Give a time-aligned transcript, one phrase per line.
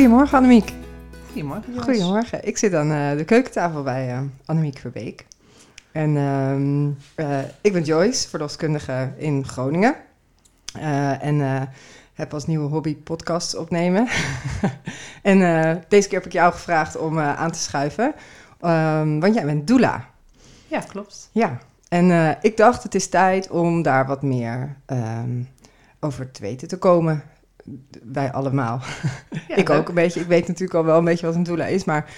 [0.00, 0.72] Goedemorgen Annemiek.
[1.26, 1.74] Goedemorgen.
[1.74, 1.84] Jos.
[1.84, 2.46] Goedemorgen.
[2.46, 5.26] Ik zit aan eh, de keukentafel bij uh, Annemiek Verbeek.
[5.92, 9.94] En uh, uh, ik ben Joyce, verloskundige in Groningen.
[11.20, 11.68] En
[12.14, 14.08] heb als nieuwe hobby podcasts opnemen.
[15.22, 15.38] en
[15.88, 18.14] deze keer heb ik jou gevraagd om aan te schuiven.
[18.64, 20.08] Um, want jij bent doula.
[20.66, 21.30] Ja, klopt.
[21.32, 21.58] Ja.
[21.88, 25.48] En ik dacht het is tijd om daar wat meer um,
[25.98, 27.22] over te weten te komen
[28.02, 28.80] wij allemaal.
[29.48, 30.20] Ja, ik ook een beetje.
[30.20, 32.10] Ik weet natuurlijk al wel een beetje wat een doula is, maar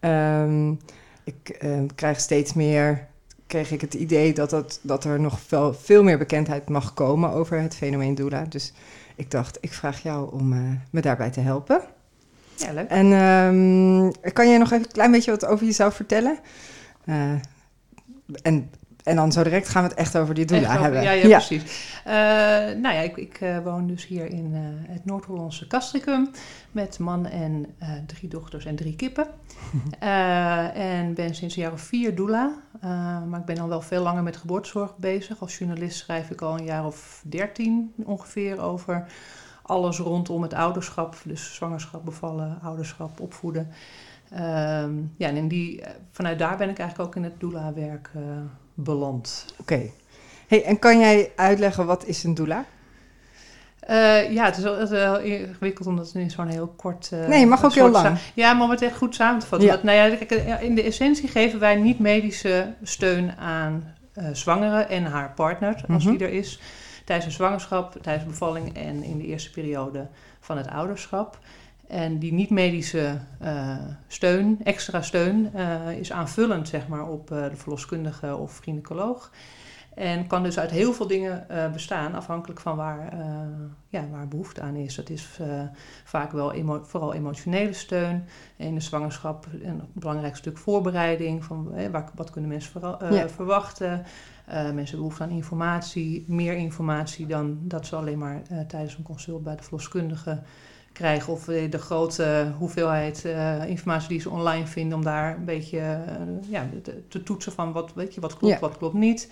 [0.00, 0.78] um,
[1.24, 3.08] ik uh, krijg steeds meer.
[3.46, 7.30] Kreeg ik het idee dat, dat, dat er nog veel, veel meer bekendheid mag komen
[7.30, 8.44] over het fenomeen doula.
[8.44, 8.72] Dus
[9.16, 10.60] ik dacht, ik vraag jou om uh,
[10.90, 11.80] me daarbij te helpen.
[12.56, 12.88] Ja, leuk.
[12.88, 16.38] En um, kan jij nog even een klein beetje wat over jezelf vertellen?
[17.04, 17.32] Uh,
[18.42, 18.70] en
[19.10, 21.02] en dan zo direct gaan we het echt over die doula over, hebben.
[21.02, 21.36] Ja, ja, ja.
[21.36, 21.88] precies.
[22.06, 22.12] Uh,
[22.82, 24.60] nou ja, ik, ik uh, woon dus hier in uh,
[24.94, 26.30] het Noord-Hollandse Castricum
[26.72, 27.66] met man en
[28.06, 29.26] drie dochters en drie kippen.
[30.74, 32.52] en ben sinds een jaar of vier doula.
[33.28, 35.40] maar ik ben al wel veel langer met geboortezorg bezig.
[35.40, 39.06] Als journalist schrijf ik al een jaar of dertien ongeveer over
[39.62, 41.16] alles rondom het ouderschap.
[41.24, 43.68] Dus zwangerschap, bevallen, ouderschap, opvoeden.
[44.32, 48.10] Um, ja, en in die, vanuit daar ben ik eigenlijk ook in het doula-werk
[48.74, 49.44] beland.
[49.52, 49.60] Oké.
[49.60, 49.92] Okay.
[50.46, 52.64] Hey, en kan jij uitleggen wat is een doula?
[53.90, 57.10] Uh, ja, het is wel, het is wel ingewikkeld omdat het in zo'n heel kort...
[57.14, 58.18] Uh, nee, mag ook heel lang.
[58.34, 59.68] Ja, maar om het echt goed samen te vatten.
[59.68, 59.74] Ja.
[59.74, 65.04] Dat, nou ja, in de essentie geven wij niet medische steun aan uh, zwangere en
[65.04, 66.18] haar partner, als mm -hmm.
[66.18, 66.60] die er is,
[67.04, 70.06] tijdens een zwangerschap, tijdens de bevalling en in de eerste periode
[70.40, 71.38] van het ouderschap.
[71.90, 77.56] En die niet-medische uh, steun, extra steun, uh, is aanvullend zeg maar, op uh, de
[77.56, 79.30] verloskundige of gynaecoloog.
[79.94, 83.16] En kan dus uit heel veel dingen bestaan, afhankelijk van waar,
[83.88, 84.94] ja, waar behoefte aan is.
[84.94, 85.40] Dat is
[86.04, 88.24] vaak wel emo vooral emotionele steun.
[88.56, 91.44] In de zwangerschap een belangrijk stuk voorbereiding.
[91.44, 92.80] Van, waar, wat kunnen mensen
[93.10, 93.28] ja.
[93.28, 94.02] verwachten?
[94.46, 99.42] mensen hebben behoefte aan informatie, meer informatie dan dat ze alleen maar tijdens een consult
[99.42, 100.42] bij de verloskundige
[100.92, 105.78] krijgen of de grote hoeveelheid uh, informatie die ze online vinden om daar een beetje
[105.78, 108.60] uh, ja, te, te, toetsen van wat, weet je, wat klopt, ja.
[108.60, 109.30] wat klopt niet.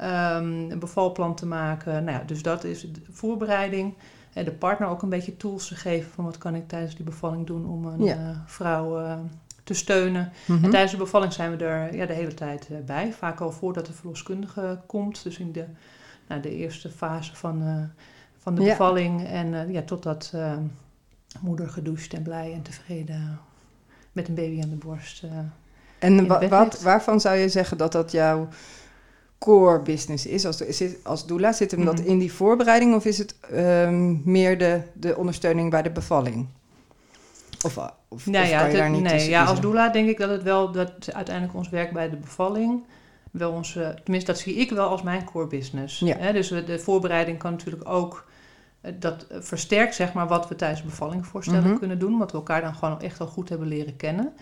[0.00, 2.04] Um, een bevalplan te maken.
[2.04, 3.94] Nou ja, dus dat is de voorbereiding.
[4.32, 7.04] En de partner ook een beetje tools te geven van wat kan ik tijdens die
[7.04, 8.16] bevalling doen om een ja.
[8.16, 9.18] uh, vrouw
[9.64, 10.32] te steunen.
[10.46, 10.64] Mm -hmm.
[10.64, 13.12] En tijdens de bevalling zijn we er ja, de hele tijd bij.
[13.12, 15.22] Vaak al voordat de verloskundige komt.
[15.22, 15.64] Dus in de,
[16.28, 17.90] nou, de eerste fase van,
[18.38, 19.26] van de bevalling.
[19.26, 20.32] En ja, totdat
[21.40, 23.40] moeder gedoucht en blij en tevreden
[24.12, 25.22] met een baby aan de borst.
[25.22, 25.30] Uh,
[25.98, 28.48] en wa wat, waarvan zou je zeggen dat dat jouw
[29.38, 30.46] core business is?
[30.46, 31.96] Als, is als doula, zit hem mm -hmm.
[31.96, 36.46] dat in die voorbereiding of is het um, meer de, de ondersteuning bij de bevalling?
[37.64, 37.78] Of,
[38.08, 40.30] of, nou of ja, kan je daar niet nee, ja, als doula denk ik dat
[40.30, 42.82] het wel, dat uiteindelijk ons werk bij de bevalling
[43.30, 45.98] wel onze, tenminste dat zie ik wel als mijn core business.
[45.98, 46.16] Ja.
[46.16, 46.32] Hè?
[46.32, 48.26] Dus de voorbereiding kan natuurlijk ook
[48.98, 51.78] dat versterkt zeg maar wat we tijdens de bevalling voorstellen mm -hmm.
[51.78, 52.18] kunnen doen.
[52.18, 54.32] Wat we elkaar dan gewoon echt al goed hebben leren kennen.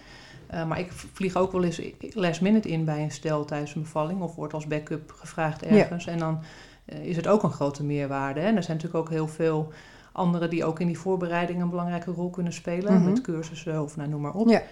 [0.54, 1.80] Uh, maar ik vlieg ook wel eens
[2.14, 4.20] last minute in bij een stel tijdens een bevalling.
[4.20, 6.04] Of wordt als backup gevraagd ergens.
[6.04, 6.12] Ja.
[6.12, 6.40] En dan
[6.86, 8.40] uh, is het ook een grote meerwaarde.
[8.40, 8.46] Hè?
[8.46, 9.72] En er zijn natuurlijk ook heel veel
[10.12, 12.92] anderen die ook in die voorbereiding een belangrijke rol kunnen spelen.
[12.92, 13.08] Mm -hmm.
[13.08, 14.48] Met cursussen of nou, noem maar op.
[14.48, 14.62] Ja.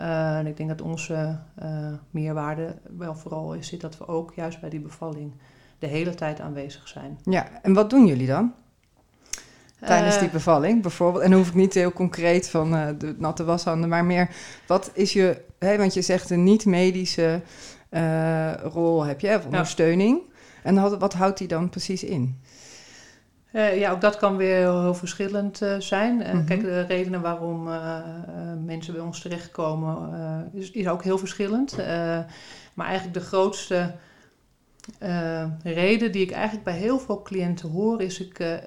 [0.00, 1.38] Uh, en ik denk dat onze
[2.10, 5.32] meerwaarde wel vooral is zit dat we ook juist bij die bevalling
[5.78, 7.18] de hele tijd aanwezig zijn.
[7.24, 8.54] Ja, en wat doen jullie dan?
[9.86, 11.24] Tijdens die bevalling bijvoorbeeld?
[11.24, 14.28] En dan hoef ik niet heel concreet van uh, de natte washanden, maar meer
[14.66, 17.40] wat is je, hè, want je zegt een niet-medische
[17.90, 20.18] uh, rol heb je, of ondersteuning.
[20.18, 20.28] Ja.
[20.62, 22.40] En wat, houdt die dan precies in?
[23.52, 26.14] Uh, ja, ook dat kan weer heel, heel verschillend zijn.
[26.14, 26.44] Mm -hmm.
[26.44, 27.68] Kijk, de redenen waarom
[28.64, 30.10] mensen bij ons terechtkomen
[30.52, 31.76] is, is ook heel verschillend.
[32.74, 33.94] maar eigenlijk de grootste
[35.02, 38.58] uh, reden die ik eigenlijk bij heel veel cliënten hoor, is ik, uh, uh,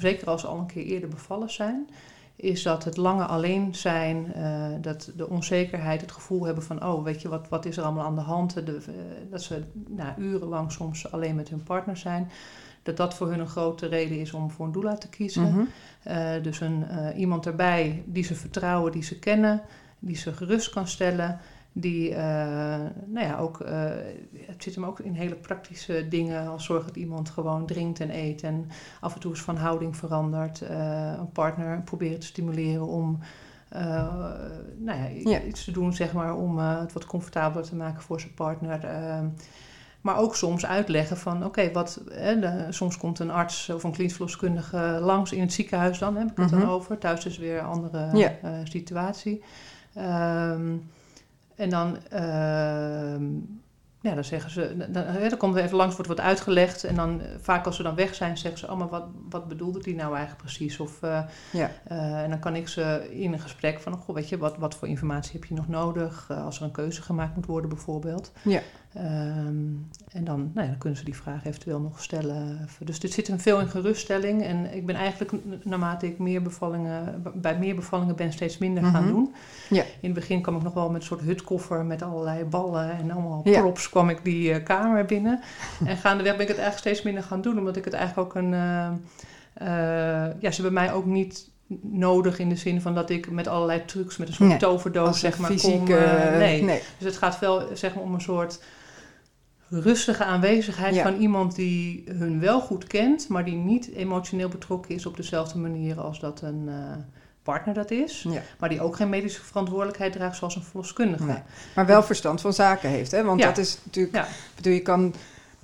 [0.00, 1.88] zeker als ze al een keer eerder bevallen zijn,
[2.36, 4.32] is dat het lange alleen zijn,
[4.80, 8.04] dat de onzekerheid, het gevoel hebben van, oh, weet je, wat, wat is er allemaal
[8.04, 8.54] aan de hand?
[8.54, 8.80] De,
[9.30, 12.30] dat ze nou, urenlang soms alleen met hun partner zijn.
[12.82, 15.42] Dat dat voor hun een grote reden is om voor een doula te kiezen.
[15.42, 15.64] Mhm.
[16.02, 16.42] -hmm.
[16.42, 16.84] dus een,
[17.16, 19.62] iemand erbij die ze vertrouwen, die ze kennen,
[19.98, 21.40] die ze gerust kan stellen
[21.76, 22.16] die, uh,
[23.06, 23.68] nou ja, ook, uh,
[24.36, 28.16] het zit hem ook in hele praktische dingen, als zorg dat iemand gewoon drinkt en
[28.16, 28.68] eet en
[29.00, 30.62] af en toe eens van houding verandert.
[30.62, 33.18] Uh, een partner proberen te stimuleren om,
[34.78, 35.42] nou ja, Ja.
[35.42, 38.80] iets te doen, zeg maar, om het wat comfortabeler te maken voor zijn partner.
[40.00, 42.02] Maar ook soms uitleggen van, oké, wat
[42.68, 46.36] soms komt een arts of een klinisch verloskundige langs in het ziekenhuis dan, heb ik
[46.36, 46.68] het dan mhm.
[46.68, 46.98] over.
[46.98, 49.42] Thuis is weer een andere eh, situatie.
[49.94, 50.76] Ehm,
[51.56, 51.98] en dan...
[54.04, 56.84] Ehm, ja, dan zeggen ze, dan, dan komt er even langs, wordt wat uitgelegd.
[56.84, 59.94] En dan vaak als ze dan weg zijn, zeggen ze allemaal, wat, wat bedoelde die
[59.94, 60.80] nou eigenlijk precies?
[60.80, 61.22] Of, uh,
[61.52, 61.70] ja.
[61.92, 64.74] Uh, en dan kan ik ze in een gesprek van, goh, weet je, wat, wat
[64.74, 66.28] voor informatie heb je nog nodig?
[66.30, 68.32] Uh, als er een keuze gemaakt moet worden bijvoorbeeld.
[68.42, 68.60] Ja.
[68.96, 72.68] Um, en dan, nou ja, dan kunnen ze die vraag eventueel nog stellen.
[72.78, 74.42] Dus er zit een veel in geruststelling.
[74.42, 75.32] En ik ben eigenlijk,
[75.64, 79.12] naarmate ik meer bevallingen, bij meer bevallingen ben, steeds minder gaan mhm.
[79.12, 79.34] doen.
[79.70, 79.82] Ja.
[79.82, 83.10] In het begin kwam ik nog wel met een soort hutkoffer met allerlei ballen en
[83.10, 85.40] allemaal props kwam ik die uh, kamer binnen.
[85.86, 88.42] en gaandeweg ben ik het eigenlijk steeds minder gaan doen, omdat ik het eigenlijk ook
[88.42, 88.52] een...
[88.52, 88.90] Uh,
[89.62, 89.68] uh,
[90.38, 91.50] ja, ze hebben mij ook niet
[91.82, 95.38] nodig in de zin van dat ik met allerlei trucs, met een soort toverdoos, zeg
[95.38, 95.88] maar, fysiek, kom.
[96.38, 96.62] Nee.
[96.62, 96.82] nee.
[96.98, 98.60] Dus het gaat wel zeg maar, om een soort
[99.68, 105.06] rustige aanwezigheid van iemand die hun wel goed kent, maar die niet emotioneel betrokken is
[105.06, 106.74] op dezelfde manier als dat een uh,
[107.44, 108.26] partner dat is.
[108.58, 111.42] Maar die ook geen medische verantwoordelijkheid draagt zoals een verloskundige.
[111.74, 113.24] Maar wel verstand van zaken heeft, hè?
[113.24, 114.26] Want dat is natuurlijk.
[114.54, 115.14] Bedoel, je kan.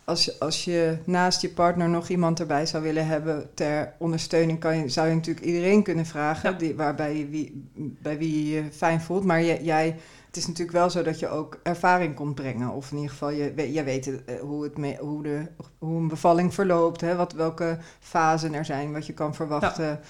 [0.04, 4.76] Als, als je naast je partner nog iemand erbij zou willen hebben ter ondersteuning, kan
[4.76, 8.72] je, zou je natuurlijk iedereen kunnen vragen, die, waarbij je wie, bij wie je je
[8.72, 9.24] fijn voelt.
[9.24, 9.96] Maar jij
[10.30, 12.68] het is natuurlijk wel zo dat je ook ervaring komt brengen.
[12.68, 15.46] Of in ieder geval, je, je weet eh, hoe, het mee, hoe, de,
[15.78, 17.00] hoe een bevalling verloopt.
[17.00, 20.00] Hè, wat, welke fasen er zijn, wat je kan verwachten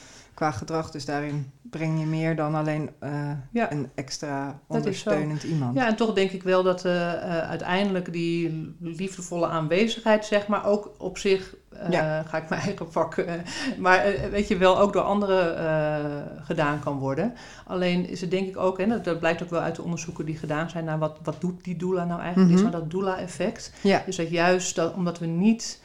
[0.40, 0.90] qua gedrag.
[0.90, 5.76] Dus daarin breng je meer dan alleen uh, een extra ondersteunend iemand.
[5.76, 10.90] Ja, en toch denk ik wel dat uh, uiteindelijk die liefdevolle aanwezigheid, zeg maar, ook
[10.98, 11.54] op zich,
[11.90, 12.22] ja.
[12.22, 13.44] ga ik mijn eigen pakken,
[13.78, 17.34] maar weet je wel, ook door anderen gedaan kan worden.
[17.66, 20.36] Alleen is het denk ik ook, en dat, blijkt ook wel uit de onderzoeken die
[20.36, 22.70] gedaan zijn naar wat, wat doet die doula nou eigenlijk, is mhm.
[22.70, 23.72] maar dat doula-effect.
[23.81, 24.02] Ja.
[24.06, 25.82] Dus dat juist dat, omdat we niet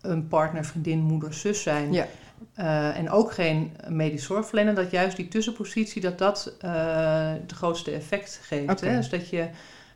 [0.00, 1.92] een partner, vriendin, moeder, zus zijn.
[1.92, 2.06] Ja
[2.58, 6.70] uh, en ook geen medisch zorgverlener, dat juist die tussenpositie, dat dat uh,
[7.40, 8.80] het grootste effect geeft.
[8.80, 8.96] Hè?
[8.96, 9.48] Dus dat je,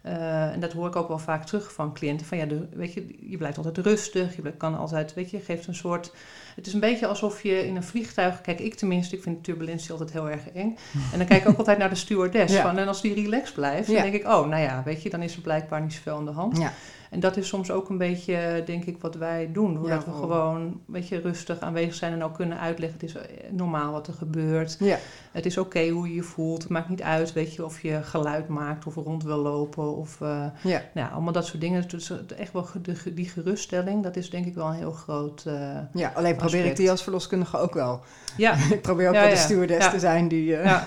[0.06, 2.92] uh, en dat hoor ik ook wel vaak terug van cliënten, van ja, de, weet
[2.92, 6.12] je, je blijft altijd rustig, je kan altijd, weet je, geeft een soort,
[6.56, 9.90] het is een beetje alsof je in een vliegtuig, kijk ik tenminste, ik vind turbulentie
[9.90, 10.76] altijd heel erg eng.
[11.12, 12.62] En dan kijk ik ook altijd naar de stewardess, ja.
[12.62, 15.22] van, en als die relaxed blijft, dan denk ik, oh, nou ja, weet je, dan
[15.22, 16.58] is er blijkbaar niet zoveel aan de hand.
[16.58, 16.72] Ja.
[17.10, 19.76] En dat is soms ook een beetje, denk ik, wat wij doen.
[19.76, 23.00] Hoe dat we gewoon een beetje rustig aanwezig zijn en ook kunnen uitleggen.
[23.00, 23.16] Het is
[23.50, 24.76] normaal wat er gebeurt.
[24.78, 24.98] Ja.
[25.32, 26.62] Het is oké hoe je je voelt.
[26.62, 29.96] Het maakt niet uit, weet je, of je geluid maakt of rond wil lopen.
[29.96, 30.82] Of uh, ja.
[30.94, 31.88] Nou, allemaal dat soort dingen.
[31.88, 32.66] Dus echt wel
[33.14, 35.54] die geruststelling, dat is denk ik wel een heel groot uh,
[35.92, 38.00] Ja, alleen probeer ik die als verloskundige ook wel.
[38.36, 38.54] Ja.
[38.70, 40.82] ik probeer ook wel de stewardess te zijn die, uh,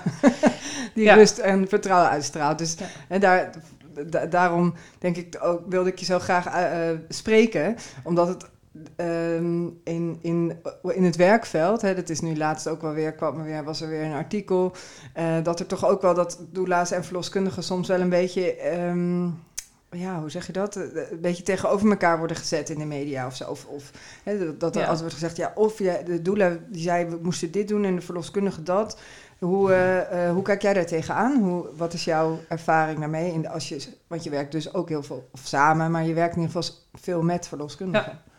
[0.94, 2.58] die rust en vertrouwen uitstraalt.
[2.58, 2.76] Dus
[3.08, 3.50] en daar
[4.30, 8.50] daarom denk ik ook, wilde ik je zo graag uh, spreken, omdat het
[8.96, 13.38] ehm, in, in, in het werkveld, hè, dat is nu laatst ook wel weer, kwam
[13.38, 14.72] er weer, was er weer een artikel,
[15.18, 19.38] uh, dat er toch ook wel dat doula's en verloskundigen soms wel een beetje, um,
[19.92, 20.76] ja, hoe zeg je dat?
[20.76, 23.50] Een beetje tegenover elkaar worden gezet in de media of zo.
[23.50, 23.90] Of, of
[24.22, 24.86] hè, dat er ja.
[24.86, 27.94] altijd wordt gezegd, ja, of ja, de doula die zei we moesten dit doen en
[27.94, 29.00] de verloskundige dat.
[29.44, 29.70] Hoe,
[30.12, 31.42] uh, hoe kijk jij daar tegenaan?
[31.42, 33.32] Hoe, wat is jouw ervaring daarmee?
[33.32, 36.36] In als je, want je werkt dus ook heel veel of samen, maar je werkt
[36.36, 38.12] in ieder geval veel met verloskundigen.
[38.12, 38.30] Ja.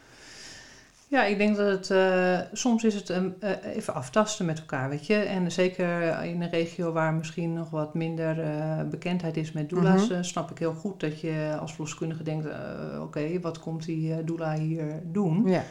[1.14, 4.90] Ja, ik denk dat het uh, soms is het um, uh, even aftasten met elkaar,
[4.90, 5.16] weet je.
[5.16, 10.08] En zeker in een regio waar misschien nog wat minder uh, bekendheid is met doula's,
[10.08, 10.24] -hmm.
[10.24, 14.54] snap ik heel goed dat je als verloskundige denkt, oké, okay, wat komt die doula
[14.54, 15.48] hier doen?
[15.48, 15.64] Ja.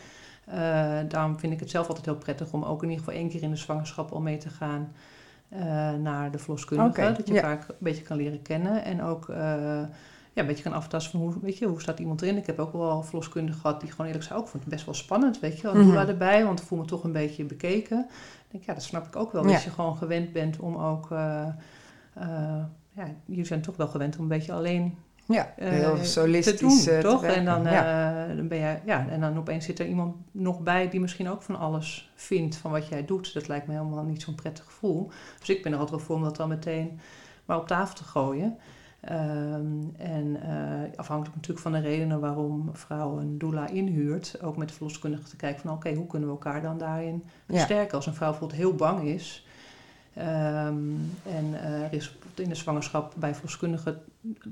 [1.03, 3.43] daarom vind ik het zelf altijd heel prettig om ook in ieder geval één keer
[3.43, 4.93] in de zwangerschap al mee te gaan.
[5.55, 7.13] Uh, naar de verloskundige.
[7.17, 8.85] dat je elkaar een beetje kan leren kennen.
[8.85, 12.23] En ook uh, ja, een beetje kan aftasten van hoe, weet je, hoe staat iemand
[12.23, 12.37] erin.
[12.37, 14.95] Ik heb ook wel verloskundigen gehad die gewoon eerlijk zei, ook vond het best wel
[14.95, 15.69] spannend, weet je.
[15.69, 15.97] Als mm -hmm.
[15.97, 18.07] erbij, want ik voel me toch een beetje bekeken.
[18.45, 19.47] Ik denk, ja, dat snap ik ook wel.
[19.47, 19.53] Ja.
[19.53, 21.11] Dat je gewoon gewend bent om ook...
[21.11, 21.47] Uh,
[22.95, 24.99] ja, jullie zijn toch wel gewend om een beetje alleen
[25.33, 27.25] ja, eh, heel solistisch te doen, toch?
[27.25, 28.29] en dan, ja.
[28.29, 31.29] Uh, dan ben je, ja, en dan opeens zit er iemand nog bij die misschien
[31.29, 33.35] ook van alles vindt van wat jij doet.
[33.35, 35.11] Dat lijkt me helemaal niet zo'n prettig gevoel.
[35.39, 37.01] Dus ik ben er altijd wel voor om dat dan meteen
[37.45, 38.59] maar op tafel te gooien.
[39.11, 44.69] Um, en uh, afhankelijk natuurlijk van de redenen waarom vrouw een doula inhuurt, ook met
[44.69, 47.87] de verloskundige te kijken van oké, hoe kunnen we elkaar dan daarin versterken?
[47.87, 47.93] Ja.
[47.93, 49.47] Als een vrouw bijvoorbeeld heel bang is,
[50.19, 54.03] Um, en uh, er is in de zwangerschap bij verloskundigen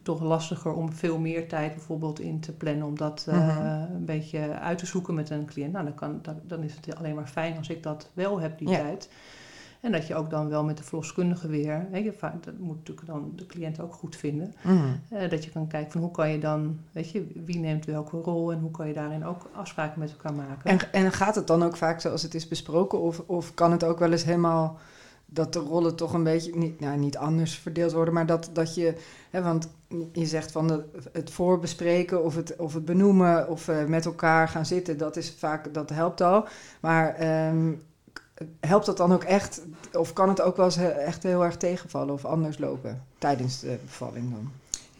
[0.02, 3.94] toch lastiger om veel meer tijd bijvoorbeeld in te plannen om dat uh, mm -hmm.
[3.94, 5.72] een beetje uit te zoeken met een cliënt.
[5.72, 8.58] Nou, dan, kan, dan, dan, is het alleen maar fijn als ik dat wel heb,
[8.58, 8.78] die ja.
[8.78, 9.08] tijd.
[9.80, 13.06] En dat je ook dan wel met de verloskundige weer, weet je, dat moet natuurlijk
[13.06, 14.54] dan de cliënt ook goed vinden.
[14.62, 14.78] Mhm.
[15.08, 18.16] Eh, dat je kan kijken van hoe kan je dan, weet je, wie neemt welke
[18.16, 20.70] rol en hoe kan je daarin ook afspraken met elkaar maken.
[20.70, 23.00] En, en gaat het dan ook vaak zoals het is besproken?
[23.00, 24.78] Of, of kan het ook wel eens helemaal
[25.32, 28.74] dat de rollen toch een beetje niet, nou, niet anders verdeeld worden, maar dat, dat
[28.74, 28.94] je,
[29.30, 29.68] hè, want
[30.12, 34.66] je zegt van het voorbespreken of het, of het benoemen of uh, met elkaar gaan
[34.66, 36.46] zitten, dat is vaak, dat helpt al.
[36.80, 37.82] Maar um,
[38.60, 42.14] helpt dat dan ook echt, of kan het ook wel eens echt heel erg tegenvallen
[42.14, 44.50] of anders lopen tijdens de bevalling dan?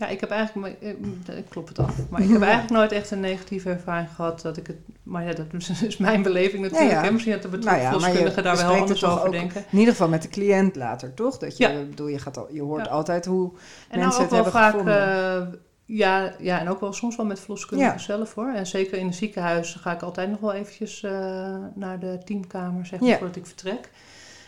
[0.01, 3.21] Ja, ik heb eigenlijk, ik klop het af, maar ik heb eigenlijk nooit echt een
[3.21, 5.47] negatieve ervaring gehad dat ik het, maar ja, dat
[5.89, 6.91] is mijn beleving natuurlijk.
[6.91, 7.11] Ja, ja.
[7.11, 9.65] Misschien dat de betrokken nou ja, daar wel anders over denken.
[9.71, 11.39] In ieder geval met de cliënt later, toch?
[11.39, 13.53] Dat je, bedoel, je, gaat al, je hoort altijd hoe
[13.89, 15.09] en mensen nou het hebben vaak, gevonden.
[15.09, 18.53] Uh, ja, ja, en ook wel soms wel met verloskundigen zelf hoor.
[18.53, 21.11] En zeker in het ziekenhuis ga ik altijd nog wel eventjes uh,
[21.75, 23.91] naar de teamkamer, zeg maar, voordat ik vertrek.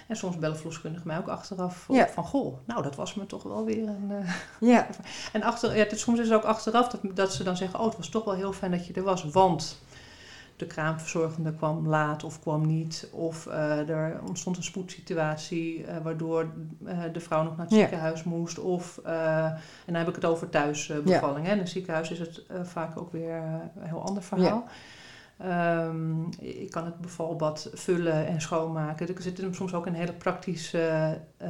[0.08, 2.24] En soms bellen verloskundigen mij ook achteraf van...
[2.24, 4.10] Goh, nou, dat was me toch wel weer een...
[4.10, 4.34] Uh,
[4.74, 4.86] ja.
[5.32, 7.78] en achter, ja, soms is het ook achteraf dat, dat ze dan zeggen...
[7.78, 9.80] Oh, het was toch wel heel fijn dat je er was, want...
[10.56, 13.08] De kraamverzorgende kwam laat of kwam niet.
[13.12, 16.52] Of uh, er ontstond een spoedsituatie uh, waardoor
[17.12, 18.58] de vrouw nog naar het ziekenhuis moest.
[18.58, 21.46] Of, en dan heb ik het over thuisbevalling.
[21.46, 21.52] Ja.
[21.52, 23.34] In een ziekenhuis is het vaak ook weer
[23.76, 24.64] een heel ander verhaal.
[25.44, 29.08] Um, ik kan het bevalbad vullen en schoonmaken.
[29.08, 31.48] Er zitten soms ook in hele praktische uh,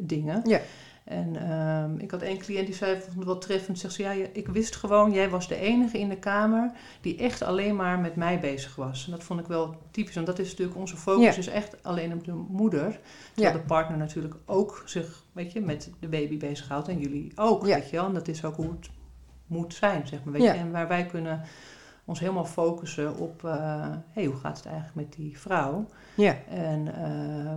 [0.00, 0.40] dingen.
[0.44, 0.60] Ja.
[1.04, 4.12] En um, ik had één cliënt die zei, vond het wel treffend, zegt ze, ja,
[4.32, 6.70] ik wist gewoon, jij was de enige in de kamer
[7.00, 9.04] die echt alleen maar met mij bezig was.
[9.04, 11.36] En dat vond ik wel typisch, want dat is natuurlijk, onze focus ja.
[11.36, 13.00] is echt alleen op de moeder.
[13.32, 13.60] Terwijl ja.
[13.62, 17.90] de partner natuurlijk ook zich, weet je, met de baby bezighoudt en jullie ook, weet
[17.90, 18.06] je wel.
[18.06, 18.90] En dat is ook hoe het
[19.46, 20.48] moet zijn, zeg maar, weet je.
[20.48, 21.40] En waar wij kunnen
[22.12, 25.86] ons helemaal focussen op uh, hey, hoe gaat het eigenlijk met die vrouw.
[26.14, 26.36] Ja.
[26.50, 26.94] En uh,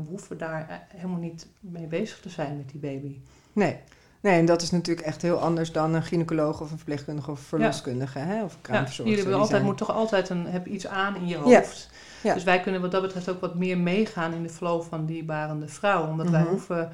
[0.03, 3.19] we hoeven daar helemaal niet mee bezig te zijn met die baby.
[3.53, 3.79] Nee.
[4.21, 7.39] Nee, en dat is natuurlijk echt heel anders dan een gynaecoloog of een verpleegkundige of
[7.39, 8.19] verloskundige.
[8.19, 8.25] Ja.
[8.25, 8.43] Hè?
[8.43, 9.17] Of een kraamverzorgster.
[9.17, 11.89] Ja, jullie altijd, moet toch altijd een, heb iets aan in je hoofd.
[12.23, 12.33] Ja.
[12.33, 15.23] Dus wij kunnen wat dat betreft ook wat meer meegaan in de flow van die
[15.23, 16.07] barende vrouw.
[16.07, 16.89] Omdat wij hoeven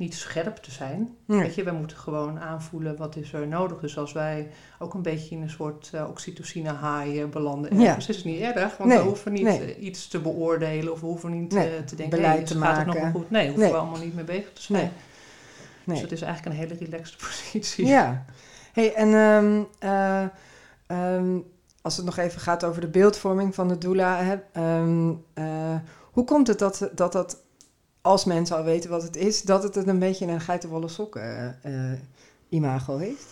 [0.00, 1.16] niet scherp te zijn.
[1.24, 1.40] Nee.
[1.40, 3.80] Weet je, wij moeten gewoon aanvoelen wat is er nodig.
[3.80, 7.96] Dus als wij ook een beetje in een soort uh, oxytocine high belanden, ja.
[7.96, 8.98] is het niet erg, want nee.
[8.98, 9.76] we hoeven niet nee.
[9.76, 12.62] uh, iets te beoordelen of we hoeven niet uh, te denken, Beleid hey, te gaat
[12.62, 12.78] maken.
[12.78, 13.30] het nog wel goed?
[13.30, 14.92] Nee, hoeven we allemaal niet mee bezig te zijn.
[15.84, 17.86] Dus het is eigenlijk een hele relaxed positie.
[17.86, 18.24] Ja.
[18.72, 19.66] Hey, en um,
[20.98, 21.44] um,
[21.82, 25.24] als het nog even gaat over de beeldvorming van de doula, hè, um,
[26.10, 27.42] hoe komt het dat dat, dat
[28.02, 31.92] als mensen al weten wat het is, dat het een beetje een geitenwolle sokken uh,
[32.48, 33.26] imago heeft?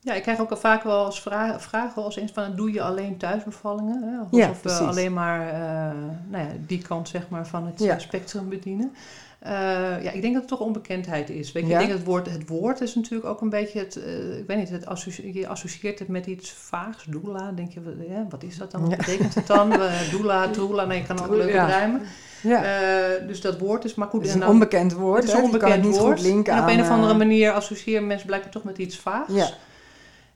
[0.00, 2.82] Ja, ik krijg ook al vaak wel als vragen, vragen als eens van, doe je
[2.82, 4.02] alleen thuisbevallingen?
[4.02, 4.18] Hè?
[4.18, 7.98] Alsof Ja, we alleen maar uh, nou ja, die kant zeg maar, van het Ja.
[7.98, 8.94] spectrum bedienen.
[9.42, 9.50] Uh,
[10.02, 11.52] ja, ik denk dat het toch onbekendheid is.
[11.52, 11.74] Weet je, Ja.
[11.74, 14.46] ik denk dat het woord, het woord is natuurlijk ook een beetje het, uh, ik
[14.46, 17.52] weet niet, het associe- je associeert het met iets vaags, doula.
[17.52, 18.80] Denk je, wat- ja, wat is dat dan?
[18.80, 18.96] Wat Ja.
[18.96, 19.72] betekent het dan?
[19.72, 21.54] Uh, doula, troela, nee, je kan ook leuk
[22.44, 24.20] Uh, dus dat woord is maar goed.
[24.20, 25.22] het is en een onbekend woord.
[25.22, 26.18] het is een Je kan het onbekend niet woord.
[26.18, 28.78] goed linken en op aan, een of andere eh, manier associëren mensen blijkbaar toch met
[28.78, 29.34] iets vaags.
[29.34, 29.48] Ja.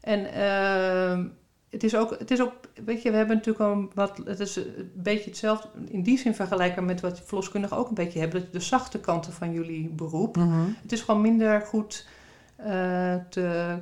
[0.00, 1.24] En ehm,
[1.72, 2.52] het is ook, het is ook,
[2.84, 6.34] weet je, we hebben natuurlijk een wat, het is een beetje hetzelfde, in die zin
[6.34, 10.36] vergelijkbaar met wat verloskundigen ook een beetje hebben, de zachte kanten van jullie beroep.
[10.36, 10.68] mhm.
[10.82, 12.06] Het is gewoon minder goed
[12.56, 13.78] eh, te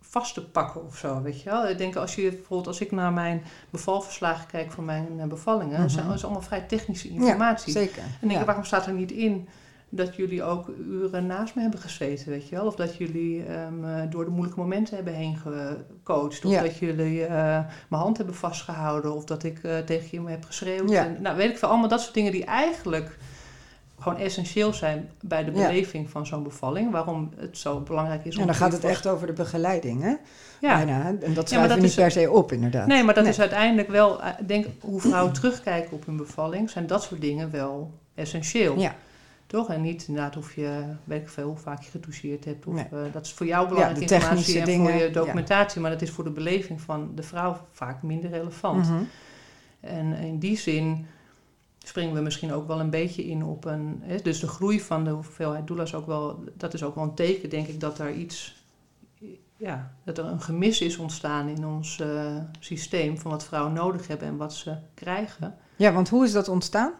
[0.00, 1.68] vast te pakken of zo, weet je wel.
[1.68, 6.06] Ik denk als je bijvoorbeeld, als ik naar mijn bevalverslagen kijk van mijn bevallingen, zijn
[6.06, 7.72] dat is allemaal vrij technische informatie.
[7.72, 8.02] Zeker.
[8.02, 8.40] En denk ja.
[8.40, 9.48] ik, waarom staat er niet in
[9.96, 12.66] dat jullie ook uren naast me hebben gezeten, weet je wel?
[12.66, 13.66] Of dat jullie eh,
[14.10, 16.44] door de moeilijke momenten hebben heen gecoacht.
[16.44, 16.62] Of Ja.
[16.62, 17.34] dat jullie eh,
[17.88, 19.14] mijn hand hebben vastgehouden.
[19.14, 20.90] Of dat ik eh, tegen je heb geschreeuwd.
[20.90, 21.04] Ja.
[21.04, 21.68] En, nou, weet ik veel.
[21.68, 23.18] Allemaal dat soort dingen die eigenlijk
[23.98, 25.66] gewoon essentieel zijn bij de Ja.
[25.66, 26.90] beleving van zo'n bevalling.
[26.90, 30.14] Waarom het zo belangrijk is om En dan gaat het echt over de begeleiding, hè?
[30.60, 30.74] Ja.
[30.76, 31.06] Bijna.
[31.06, 32.86] En dat Ja, schrijven we niet is- per se op, inderdaad.
[32.86, 33.32] Nee, maar dat Nee.
[33.32, 34.20] is uiteindelijk wel...
[34.46, 36.70] denk, hoe vrouwen terugkijken op hun bevalling...
[36.70, 38.78] zijn dat soort dingen wel essentieel.
[38.78, 38.94] Ja.
[39.46, 39.70] Toch?
[39.70, 42.66] En niet inderdaad of je, weet ik veel, hoe vaak je getoucheerd hebt.
[42.66, 42.84] Of, Nee.
[42.84, 45.80] eh, dat is voor jou belangrijke informatie en voor je documentatie.
[45.80, 48.88] Maar dat is voor de beleving van de vrouw vaak minder relevant.
[48.88, 49.02] Mhm.
[49.80, 51.06] En in die zin
[51.78, 54.00] springen we misschien ook wel een beetje in op een...
[54.02, 56.44] Hè, dus de groei van de hoeveelheid doula's ook wel...
[56.56, 58.62] Dat is ook wel een teken, denk ik, dat er iets...
[59.56, 63.18] Ja, dat er een gemis is ontstaan in ons eh, systeem...
[63.18, 65.54] van wat vrouwen nodig hebben en wat ze krijgen.
[65.76, 66.92] Ja, want hoe is dat ontstaan?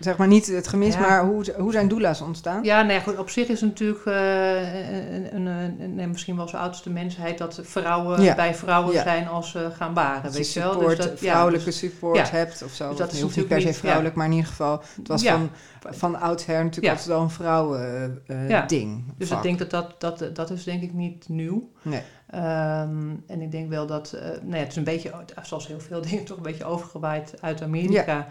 [0.00, 2.64] Zeg maar niet het gemis, maar hoe, hoe zijn doula's ontstaan?
[2.64, 6.56] Ja, nee, goed, op zich is het natuurlijk uh, een, een, een, misschien wel zo
[6.56, 10.32] oud als de mensheid dat vrouwen bij vrouwen zijn als ze gaan baren.
[10.32, 10.78] weet je wel?
[10.78, 12.88] Dus dat, vrouwelijke dus, support hebt of zo.
[12.88, 15.50] Dus dat is niet per se vrouwelijk, maar in ieder geval, het was van,
[15.90, 19.04] van oudsher natuurlijk altijd wel een vrouwen uh, ding.
[19.16, 21.70] Dus ik denk dat dat, dat dat is denk ik niet nieuw.
[21.82, 22.02] Nee.
[22.34, 25.80] Um, en ik denk wel dat, uh, nou ja, het is een beetje, zoals heel
[25.80, 28.26] veel dingen, toch een beetje overgewaaid uit Amerika.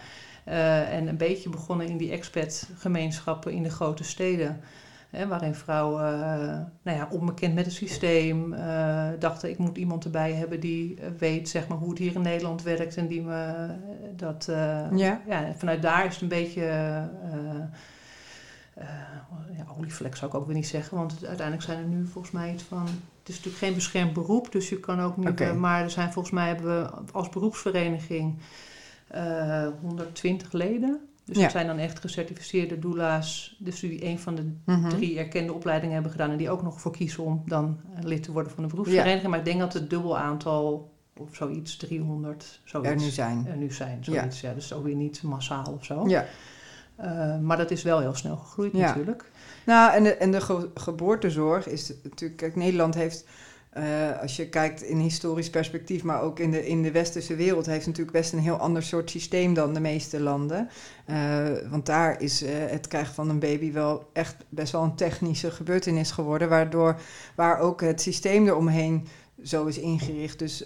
[0.48, 4.62] Uh, en een beetje begonnen in die expat-gemeenschappen in de grote steden.
[5.10, 6.20] Hè, waarin vrouwen, uh,
[6.82, 11.50] nou ja, onbekend met het systeem, uh, dachten ik moet iemand erbij hebben die weet
[11.50, 12.98] zeg maar, hoe het hier in Nederland werkt.
[12.98, 13.70] En die me
[14.16, 14.46] dat,
[14.96, 15.22] ja.
[15.28, 15.54] ja.
[15.58, 16.62] vanuit daar is het een beetje
[19.58, 22.54] ja, olievlek zou ik ook weer niet zeggen, want uiteindelijk zijn er nu volgens mij
[22.54, 22.88] iets van.
[23.20, 25.30] Het is natuurlijk geen beschermd beroep, dus je kan ook niet.
[25.30, 25.54] Okay.
[25.54, 28.38] maar er zijn volgens mij hebben we als beroepsvereniging
[29.16, 31.00] uh, eh, 120 leden.
[31.26, 33.56] Dus dat zijn dan echt gecertificeerde doula's.
[33.60, 34.90] Dus die een van de mhm.
[34.90, 36.32] drie erkende opleidingen hebben gedaan.
[36.32, 39.28] En die ook nog voor kiezen om dan lid te worden van de beroepsvereniging.
[39.28, 42.90] Maar ik denk dat het dubbel aantal of zoiets, 300, zoiets.
[42.90, 43.48] Er nu zijn.
[43.48, 44.42] Er nu zijn, zoiets.
[44.42, 44.54] Ja.
[44.54, 46.08] dus ook weer niet massaal of zo.
[46.08, 46.26] Ja.
[47.02, 49.32] Uh, maar dat is wel heel snel gegroeid natuurlijk.
[49.66, 52.40] Nou, en de, en de geboortezorg is natuurlijk...
[52.40, 53.26] Kijk, Nederland heeft
[53.78, 57.66] uh, als je kijkt in historisch perspectief, maar ook in de, in de westerse wereld,
[57.66, 60.70] heeft natuurlijk best een heel ander soort systeem dan de meeste landen.
[61.10, 64.96] Uh, want daar is uh, het krijgen van een baby wel echt best wel een
[64.96, 67.00] technische gebeurtenis geworden, waardoor
[67.36, 69.08] waar ook het systeem eromheen
[69.44, 70.40] zo is ingericht.
[70.40, 70.66] Dus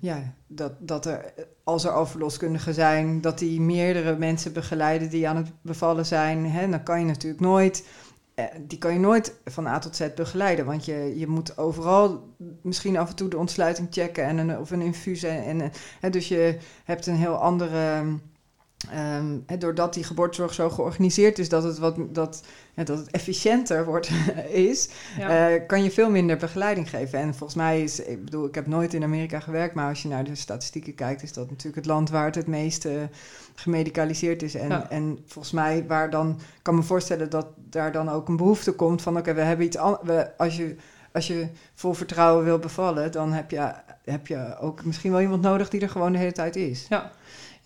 [0.00, 1.32] ja, dat, dat er,
[1.64, 6.68] als er overloskundigen zijn, dat die meerdere mensen begeleiden die aan het bevallen zijn, hè,
[6.68, 8.05] dan kan je natuurlijk nooit eh,
[8.60, 10.64] die kan je nooit van A tot Z begeleiden.
[10.64, 14.70] Want je, je moet overal misschien af en toe de ontsluiting checken en een, of
[14.70, 15.22] een infuus.
[15.22, 18.04] En, en, dus je hebt een heel andere.
[18.94, 22.42] Um, doordat die geboortezorg zo georganiseerd is dat het, wat, dat,
[22.74, 24.10] dat het efficiënter wordt,
[24.70, 24.88] is,
[25.18, 27.18] uh, kan je veel minder begeleiding geven.
[27.18, 30.08] En volgens mij is, ik bedoel, ik heb nooit in Amerika gewerkt, maar als je
[30.08, 33.08] naar de statistieken kijkt, is dat natuurlijk het land waar het het meeste
[33.54, 34.54] gemedicaliseerd is.
[34.54, 38.72] En, en volgens mij, waar dan, kan me voorstellen dat daar dan ook een behoefte
[38.72, 40.28] komt van: oké, we hebben iets anders.
[40.36, 40.76] Als je,
[41.12, 43.72] als je vol vertrouwen wil bevallen, dan heb je,
[44.04, 46.86] heb je ook misschien wel iemand nodig die er gewoon de hele tijd is.
[46.88, 47.12] Ja,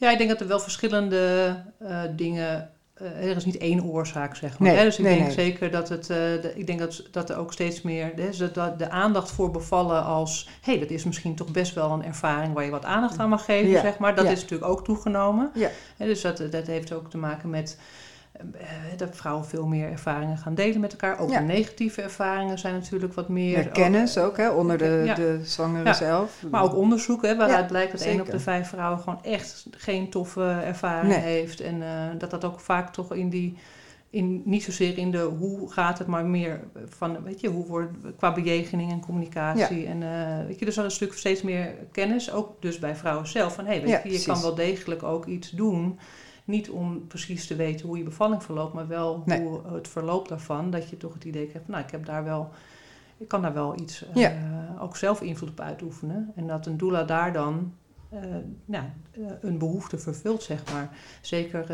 [0.01, 2.71] ja ik denk dat er wel verschillende uh, dingen
[3.03, 4.73] uh, er is niet één oorzaak, zeg maar.
[4.73, 7.53] Nee, Dus ik denk zeker dat het, uh, de, ik denk dat, dat er ook
[7.53, 11.51] steeds meer, dus de, de aandacht voor bevallen als, hé, hey, dat is misschien toch
[11.51, 14.15] best wel een ervaring waar je wat aandacht aan mag geven, zeg maar.
[14.15, 15.51] Dat is natuurlijk ook toegenomen.
[15.55, 15.71] Ja.
[15.97, 17.85] dus dat, dat heeft ook te maken met eh,
[18.97, 21.19] dat vrouwen veel meer ervaringen gaan delen met elkaar.
[21.19, 23.69] Ook de negatieve ervaringen zijn natuurlijk wat meer...
[23.69, 26.43] kennis ook, hè, onder de, de zwangere zelf.
[26.51, 30.11] Maar ook onderzoek, hè, waaruit blijkt dat één op de vijf vrouwen gewoon echt geen
[30.11, 31.61] toffe ervaring heeft.
[31.61, 33.57] En uh, dat dat ook vaak toch in die...
[34.13, 37.93] In, niet zozeer in de hoe gaat het, maar meer van, weet je, hoe wordt
[38.17, 39.87] qua bejegening en communicatie.
[39.87, 42.97] En uh, weet je, dus dat is een stuk steeds meer kennis, ook dus bij
[42.97, 43.55] vrouwen zelf.
[43.55, 45.99] Van hé, hey, weet je, je kan wel degelijk ook iets doen
[46.51, 50.71] niet om precies te weten hoe je bevalling verloopt, maar wel hoe het verloop daarvan.
[50.71, 52.51] Dat je toch het idee hebt, nou, ik heb daar wel,
[53.17, 56.33] ik kan daar wel iets, uh, ook zelf invloed op uitoefenen.
[56.35, 57.73] En dat een doula daar dan
[58.13, 58.21] uh,
[58.65, 58.85] nou,
[59.19, 60.91] uh, een behoefte vervult, zeg maar.
[61.21, 61.67] Zeker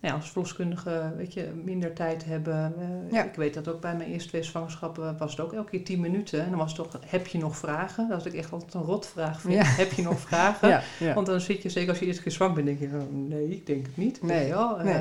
[0.00, 2.74] ja, als verloskundige weet je, minder tijd hebben.
[3.12, 5.84] Uh, Ik weet dat ook bij mijn eerste twee zwangerschappen was het ook elke keer
[5.84, 6.42] tien minuten.
[6.42, 8.08] En dan was het toch, heb je nog vragen?
[8.08, 9.76] Dat ik echt altijd een rotvraag vind.
[9.76, 10.82] Heb je nog vragen?
[11.14, 13.48] Want dan zit je, zeker als je eerst keer zwanger bent, denk je, oh, nee,
[13.48, 14.22] ik denk het niet.
[14.22, 14.84] Nee, wel.
[14.84, 14.94] Uh,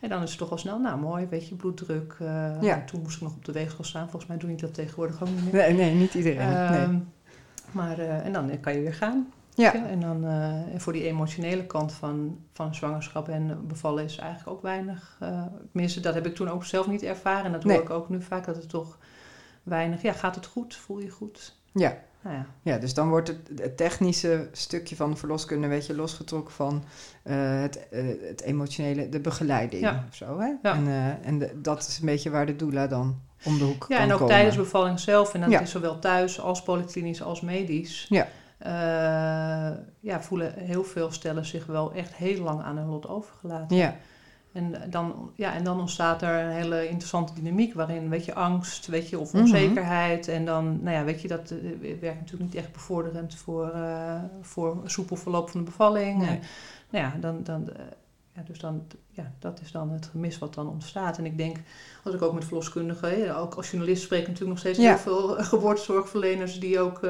[0.00, 2.16] en dan is het toch al snel, nou mooi, weet je, bloeddruk.
[2.22, 4.10] Uh, toen moest ik nog op de weegschaal staan.
[4.10, 5.62] Volgens mij doe ik dat tegenwoordig ook niet meer.
[5.62, 6.48] Nee, nee niet iedereen.
[6.48, 6.98] Ehm,
[7.70, 9.32] maar, en dan kan je weer gaan.
[9.54, 9.88] Ja.
[9.88, 14.62] En dan uh, voor die emotionele kant van, van zwangerschap en bevallen is eigenlijk ook
[14.62, 15.18] weinig.
[15.22, 17.44] Uh, tenminste, dat heb ik toen ook zelf niet ervaren.
[17.44, 18.98] En dat hoor ik ook nu vaak, dat het toch
[19.62, 20.02] weinig...
[20.02, 20.76] Ja, gaat het goed?
[20.76, 21.56] Voel je goed?
[21.72, 21.98] Ja.
[22.22, 22.46] Nou ja.
[22.62, 26.84] ja, dus dan wordt het, technische stukje van de verloskunde een beetje losgetrokken van
[27.24, 27.86] uh, het,
[28.20, 30.04] het emotionele, de begeleiding ja.
[30.08, 30.38] of zo.
[30.38, 30.52] Hè?
[30.62, 30.74] Ja.
[30.74, 33.96] En, en de, dat is een beetje waar de doula dan om de hoek ja,
[33.96, 35.34] kan en ook tijdens bevalling zelf.
[35.34, 38.06] En dat is zowel thuis als polyklinisch als medisch.
[38.08, 38.28] Ja.
[38.66, 39.70] Uh,
[40.00, 43.76] ja, voelen heel veel stellen zich wel echt heel lang aan hun lot overgelaten.
[43.76, 43.96] Ja.
[44.52, 48.86] En dan, ja, en dan ontstaat er een hele interessante dynamiek waarin, weet je, angst,
[48.86, 49.42] weet je, of mhm.
[49.42, 50.28] onzekerheid.
[50.28, 54.22] En dan, nou ja, weet je, dat uh, werkt natuurlijk niet echt bevorderend voor, uh,
[54.40, 56.18] voor soepel verloop van de bevalling.
[56.18, 56.28] Nee.
[56.28, 56.40] En,
[56.90, 57.68] nou ja, dan, dan,
[58.34, 61.18] ja, dus dan, ja, dat is dan het gemis wat dan ontstaat.
[61.18, 61.56] En ik denk,
[62.04, 65.28] als ik ook met verloskundigen, ook als journalist spreek ik natuurlijk nog steeds heel veel
[65.52, 67.00] geboortezorgverleners die ook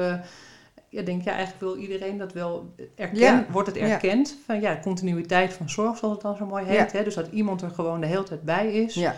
[0.93, 3.45] ja, denk ja, eigenlijk wil iedereen dat wel erkennen.
[3.49, 4.37] Wordt het erkend?
[4.45, 6.91] Van ja, continuïteit van zorg, zoals het dan zo mooi heet.
[6.91, 7.03] Hè?
[7.03, 8.93] Dus dat iemand er gewoon de hele tijd bij is.
[8.93, 9.15] Ja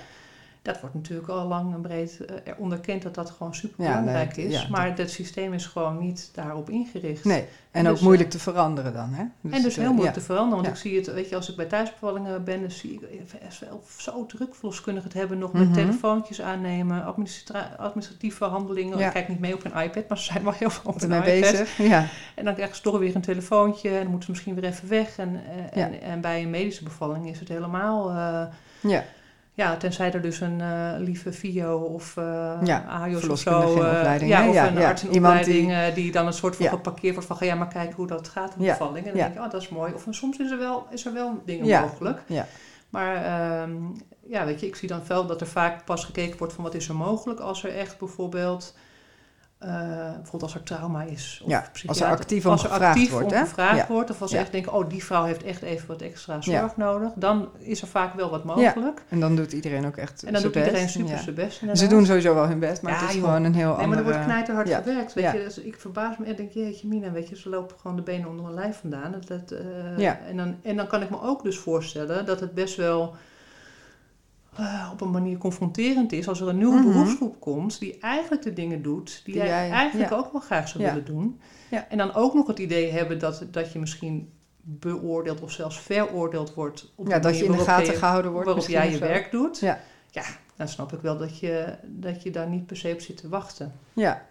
[0.65, 4.67] dat wordt natuurlijk al lang en breed uh, onderkend dat dat gewoon super belangrijk is.
[4.67, 7.23] maar het systeem is gewoon niet daarop ingericht.
[7.23, 9.13] Nee, en, ook moeilijk te veranderen dan.
[9.13, 9.23] Hè?
[9.41, 10.63] Dus en dus heel moeilijk te veranderen.
[10.63, 13.01] Want ik zie het, weet je, als ik bij thuisbevallingen ben, dan zie ik
[13.97, 15.37] zo druk verloskundigen het hebben.
[15.37, 15.73] Nog met mhm.
[15.73, 17.05] telefoontjes aannemen,
[17.77, 18.99] administratieve handelingen.
[18.99, 21.21] Ik kijk niet mee op een iPad, maar ze zijn wel heel veel op een
[21.21, 21.77] bezig.
[21.77, 22.07] Ja.
[22.35, 24.89] En dan krijgen ze toch weer een telefoontje en dan moeten ze misschien weer even
[24.89, 25.17] weg.
[25.17, 28.09] En, en, en, bij een medische bevalling is het helemaal...
[28.09, 28.43] Uh,
[28.79, 29.03] ja
[29.55, 33.81] ja, tenzij er dus een uh, lieve FIO of uh, ja, AJOS of zo...
[33.81, 37.29] Uh, ja, of ja, een ja, artsenopleiding die, die, dan een soort van geparkeerd wordt
[37.29, 37.47] van...
[37.47, 38.97] ja, maar kijk hoe dat gaat in de bevalling.
[38.97, 39.93] En dan denk ik, oh, dat is mooi.
[39.93, 42.21] Of soms is er wel, is er wel dingen mogelijk.
[42.27, 42.47] Ja.
[42.89, 43.93] Maar um,
[44.27, 46.73] ja, weet je, ik zie dan wel dat er vaak pas gekeken wordt van wat
[46.73, 47.39] is er mogelijk...
[47.39, 48.75] als er echt bijvoorbeeld
[49.63, 49.69] uh,
[50.13, 51.41] bijvoorbeeld als er trauma is.
[51.43, 53.31] Of ja, als er actief om als er gevraagd wordt.
[53.31, 56.01] Om gevraagd wordt of als ze echt denken, oh die vrouw heeft echt even wat
[56.01, 57.11] extra zorg nodig.
[57.15, 59.03] Dan is er vaak wel wat mogelijk.
[59.09, 61.61] En dan doet iedereen ook echt En dan doet iedereen super zijn best.
[61.73, 63.87] Ze doen sowieso wel hun best, maar het is gewoon een heel nee, andere...
[63.87, 65.13] maar er wordt knijterhard gewerkt.
[65.13, 65.43] Weet je?
[65.43, 68.29] Dus ik verbaas me en denk, jeetje Mina, weet je, ze lopen gewoon de benen
[68.29, 69.11] onder mijn lijf vandaan.
[69.11, 69.59] Dat, dat,
[69.97, 73.15] uh, en, dan, en dan kan ik me ook dus voorstellen dat het best wel
[74.59, 76.87] uh, op een manier confronterend is als er een nieuwe mhm.
[76.87, 81.05] beroepsgroep komt die eigenlijk de dingen doet die, jij, eigenlijk ook wel graag zou willen
[81.05, 81.39] doen.
[81.69, 81.89] Ja.
[81.89, 86.53] En dan ook nog het idee hebben dat, dat je misschien beoordeeld of zelfs veroordeeld
[86.53, 86.91] wordt.
[86.95, 88.47] Op ja, dat je in de gaten gehouden wordt.
[88.47, 89.59] Waarop jij je werk doet.
[89.59, 89.79] Ja.
[90.11, 90.23] ja,
[90.55, 93.29] dan snap ik wel dat je, dat je daar niet per se op zit te
[93.29, 93.73] wachten.
[93.93, 94.25] Ja,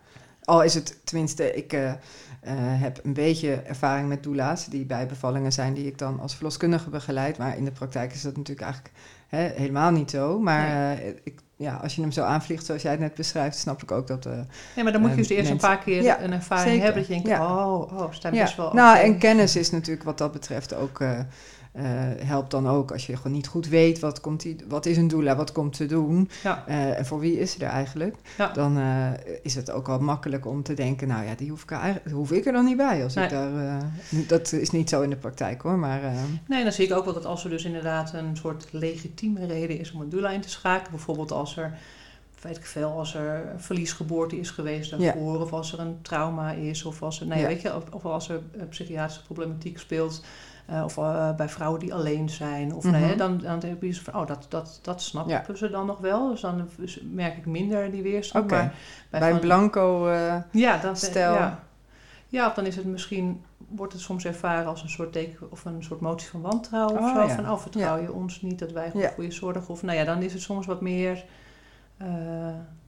[0.44, 1.92] al is het tenminste, ik uh, uh,
[2.56, 6.90] heb een beetje ervaring met doula's die bij bevallingen zijn die ik dan als verloskundige
[6.90, 7.38] begeleid.
[7.38, 8.94] Maar in de praktijk is dat natuurlijk eigenlijk
[9.34, 10.38] Helemaal niet zo.
[10.38, 13.82] Maar uh, ik, ja, als je hem zo aanvliegt zoals jij het net beschrijft, snap
[13.82, 14.26] ik ook dat...
[14.26, 14.32] Uh,
[14.74, 17.22] nee, maar dan moet je dus eerst een paar keer een ervaring hebben dat je
[17.22, 18.72] denkt, oh, oh, staan best wel...
[18.72, 21.00] Nou, en kennis is natuurlijk wat dat betreft ook...
[21.00, 21.18] Uh,
[22.18, 25.08] helpt dan ook als je gewoon niet goed weet wat, komt die, wat is een
[25.08, 26.64] doula, wat komt ze doen ja.
[26.68, 28.16] uh, en voor wie is ze er eigenlijk.
[28.38, 28.48] Ja.
[28.48, 29.10] Dan uh,
[29.42, 32.32] is het ook al makkelijk om te denken, nou ja, die hoef ik er, hoef
[32.32, 33.04] ik er dan niet bij.
[33.04, 33.24] Als nee.
[33.24, 33.90] ik daar,
[34.26, 35.78] dat is niet zo in de praktijk hoor.
[35.78, 36.00] Maar,
[36.46, 39.78] nee, dan zie ik ook wel dat als er dus inderdaad een soort legitieme reden
[39.78, 41.78] is om een doula in te schakelen, bijvoorbeeld als er
[42.44, 46.50] weet ik veel, als er een verliesgeboorte is geweest daarvoor, of als er een trauma
[46.52, 50.22] is, of als er, nee, weet je, of, of als er psychiatrische problematiek speelt,
[50.70, 52.74] uh, of uh, bij vrouwen die alleen zijn.
[52.74, 53.00] Of mm -hmm.
[53.00, 55.54] nee, dan, dan heb je van, oh, dat, dat, dat snappen ja.
[55.54, 56.28] ze dan nog wel.
[56.28, 56.68] Dus dan
[57.12, 58.44] merk ik minder die weerstand.
[58.44, 58.62] Okay.
[59.10, 60.10] Maar bij, bij blanco
[60.50, 61.32] ja, dan, stel...
[61.32, 61.64] Ja.
[62.28, 63.42] ja, of dan is het misschien...
[63.68, 67.04] Wordt het soms ervaren als een soort teken of een soort motie van wantrouwen oh,
[67.04, 67.26] of zo.
[67.26, 67.34] Ja.
[67.34, 69.68] Van, oh, vertrouw je ons niet dat wij goed voor je zorgen?
[69.68, 71.24] Of nou ja, dan is het soms wat meer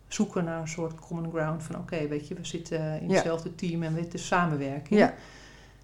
[0.08, 1.62] zoeken naar een soort common ground.
[1.62, 4.96] Van oké, weet je, we zitten in hetzelfde team en we willen samenwerken.
[4.96, 5.14] Ja.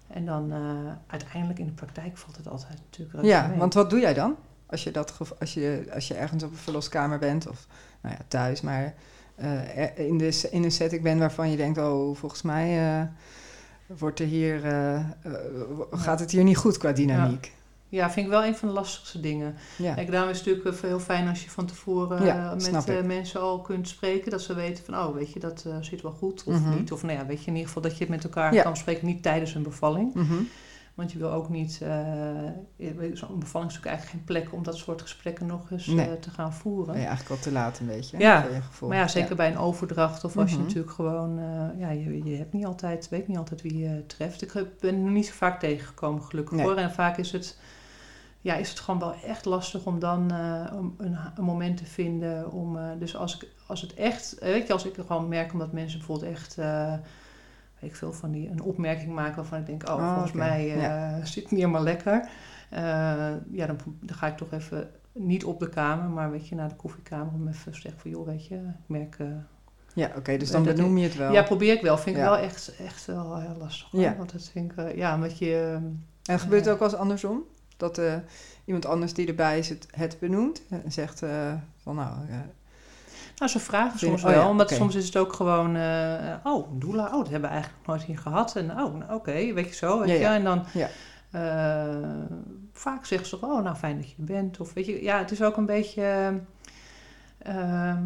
[0.07, 3.99] En dan uh, uiteindelijk in de praktijk valt het altijd natuurlijk Ja, want wat doe
[3.99, 4.35] jij dan?
[4.65, 7.67] Als je, dat, als, je, als je ergens op een verloskamer bent of
[8.01, 8.93] nou ja, thuis, maar
[9.41, 13.09] uh, in, de, in een setting bent waarvan je denkt, oh, volgens mij
[13.87, 14.59] wordt er hier,
[15.91, 17.51] gaat het hier niet goed qua dynamiek.
[17.93, 19.55] Ja, vind ik wel een van de lastigste dingen.
[19.77, 19.93] Ja.
[19.93, 23.41] Kijk, daarom is het natuurlijk heel fijn als je van tevoren ja, met uh, mensen
[23.41, 24.31] al kunt spreken.
[24.31, 26.75] Dat ze weten van, oh, weet je, dat uh, zit wel goed of mm-hmm.
[26.75, 26.91] niet.
[26.91, 29.05] Of nou ja, weet je, in ieder geval dat je het met elkaar kan spreken.
[29.05, 30.13] Niet tijdens een bevalling.
[30.13, 30.47] Mm-hmm.
[30.93, 31.89] Want je wil ook niet, uh,
[33.13, 36.19] zo'n bevalling is natuurlijk eigenlijk geen plek om dat soort gesprekken nog eens nee.
[36.19, 36.93] te gaan voeren.
[36.95, 38.17] Nee, eigenlijk al te laat een beetje.
[38.17, 38.45] Ja,
[38.81, 40.67] maar ja, zeker bij een overdracht of als je mm-hmm.
[40.67, 41.39] natuurlijk gewoon,
[41.77, 44.41] ja, je, je hebt niet altijd, weet niet altijd wie je treft.
[44.41, 46.75] Ik ben er niet zo vaak tegengekomen, gelukkig hoor.
[46.75, 47.57] En vaak is het
[48.43, 50.63] ja, is het gewoon wel echt lastig om dan uh,
[50.97, 52.51] een, een, moment te vinden.
[52.51, 55.53] Om, uh, dus als, ik, als het echt, eh, weet je, als ik gewoon merk
[55.53, 56.93] omdat mensen bijvoorbeeld echt, uh,
[57.79, 60.67] weet ik veel van die, een opmerking maken waarvan ik denk, oh, oh volgens mij
[60.67, 61.25] ja.
[61.25, 62.29] zit het niet helemaal lekker.
[63.51, 66.69] ja, dan, dan ga ik toch even niet op de kamer, maar weet je, naar
[66.69, 69.17] de koffiekamer om even te zeggen van, joh, weet je, ik merk...
[69.93, 71.31] ja, oké, dus dan benoem je het wel.
[71.31, 71.97] Ja, probeer ik wel.
[71.97, 73.87] Vind ik wel echt, echt wel heel lastig.
[73.91, 74.15] Ja.
[74.15, 75.79] Want dat vind ik, ja, omdat je...
[76.23, 77.43] En gebeurt het ook wel eens andersom?
[77.83, 78.15] Dat uh,
[78.65, 82.15] iemand anders die erbij is het, het benoemt en zegt uh, van nou...
[82.29, 82.35] Uh,
[83.35, 85.69] nou, ze vragen soms oh wel, omdat soms is het ook gewoon,
[86.43, 88.55] oh, doula, oh, dat hebben we eigenlijk nooit hier gehad.
[88.55, 89.99] En oh, nou, oké, weet je zo.
[89.99, 90.37] Weet ja, je?
[90.37, 90.89] En dan ja.
[92.73, 94.59] vaak zeggen ze, oh, nou, fijn dat je er bent.
[94.59, 96.39] Of weet je, ja, het is ook een beetje...
[97.37, 98.03] Ehm,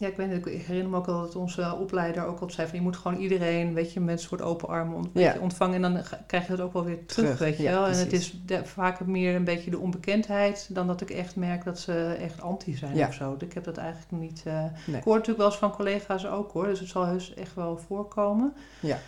[0.00, 2.78] ja, ik, weet, ik herinner me ook al dat onze opleider ook al zei van
[2.78, 6.46] je moet gewoon iedereen, weet je, met een soort open armen ontvangen en dan krijg
[6.46, 7.86] je het ook wel weer terug, weet je wel.
[7.86, 11.78] En het is vaak meer een beetje de onbekendheid dan dat ik echt merk dat
[11.78, 13.36] ze echt anti zijn of zo.
[13.38, 14.44] Ik heb dat eigenlijk niet.
[14.46, 14.64] Uh,
[14.96, 17.78] Ik hoor natuurlijk wel eens van collega's ook hoor, dus het zal heus echt wel
[17.78, 18.52] voorkomen.
[18.80, 18.98] Ja.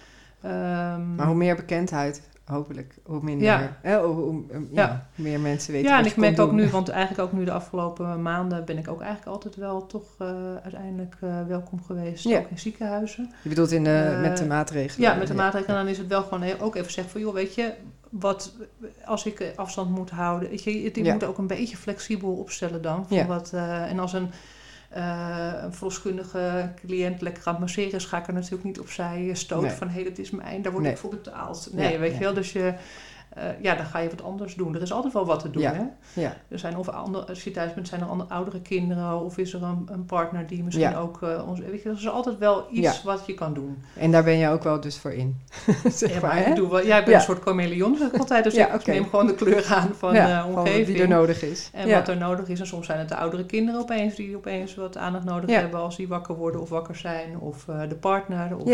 [0.40, 3.76] Ehm, maar hoe meer bekendheid, hopelijk, hoe minder, ja.
[3.82, 7.28] Hè, hoe, hoe, ja, meer mensen weten Ja, en ik merk ook nu, want eigenlijk
[7.28, 10.28] ook nu de afgelopen maanden ben ik ook eigenlijk altijd wel toch uh,
[10.62, 13.32] uiteindelijk uh, welkom geweest, ook in ziekenhuizen.
[13.42, 15.10] Je bedoelt in de, met de maatregelen?
[15.10, 15.76] Ja, met de maatregelen.
[15.76, 17.74] En dan is het wel gewoon heel, ook even zeggen van, joh, weet je,
[18.10, 18.54] wat,
[19.04, 23.06] als ik afstand moet houden, weet je, moet ook een beetje flexibel opstellen dan.
[23.08, 23.52] Van wat,
[23.88, 24.30] en als een
[24.96, 29.70] uh, een verloskundige cliënt lekker gaat masseren is, ga ik er natuurlijk niet opzij stoten
[29.70, 31.68] van hé, hey, dat is mijn, daar word ik voor betaald.
[31.72, 32.74] Nee, weet je wel, dus je,
[33.38, 34.74] uh, ja, dan ga je wat anders doen.
[34.74, 35.62] Er is altijd wel wat te doen.
[35.62, 35.82] Hè?
[36.12, 36.36] Ja.
[36.48, 39.54] Er zijn of andere, als je thuis bent, zijn er andere, oudere kinderen of is
[39.54, 41.60] er een, een partner die misschien ook uh, ons.
[41.60, 43.82] Weet je, er is altijd wel iets wat je kan doen.
[43.96, 45.40] En daar ben je ook wel dus voor in.
[45.92, 48.44] zeg ja, maar, ik doe wel, ja, ik ben een soort chameleon, zeg ik altijd.
[48.44, 50.86] Dus ik neem gewoon de kleur aan van de omgeving.
[50.86, 51.70] die er nodig is.
[51.72, 52.60] En wat er nodig is.
[52.60, 55.96] En soms zijn het de oudere kinderen opeens die opeens wat aandacht nodig hebben als
[55.96, 57.38] die wakker worden of wakker zijn.
[57.38, 58.56] Of uh, de partner.
[58.56, 58.68] Of,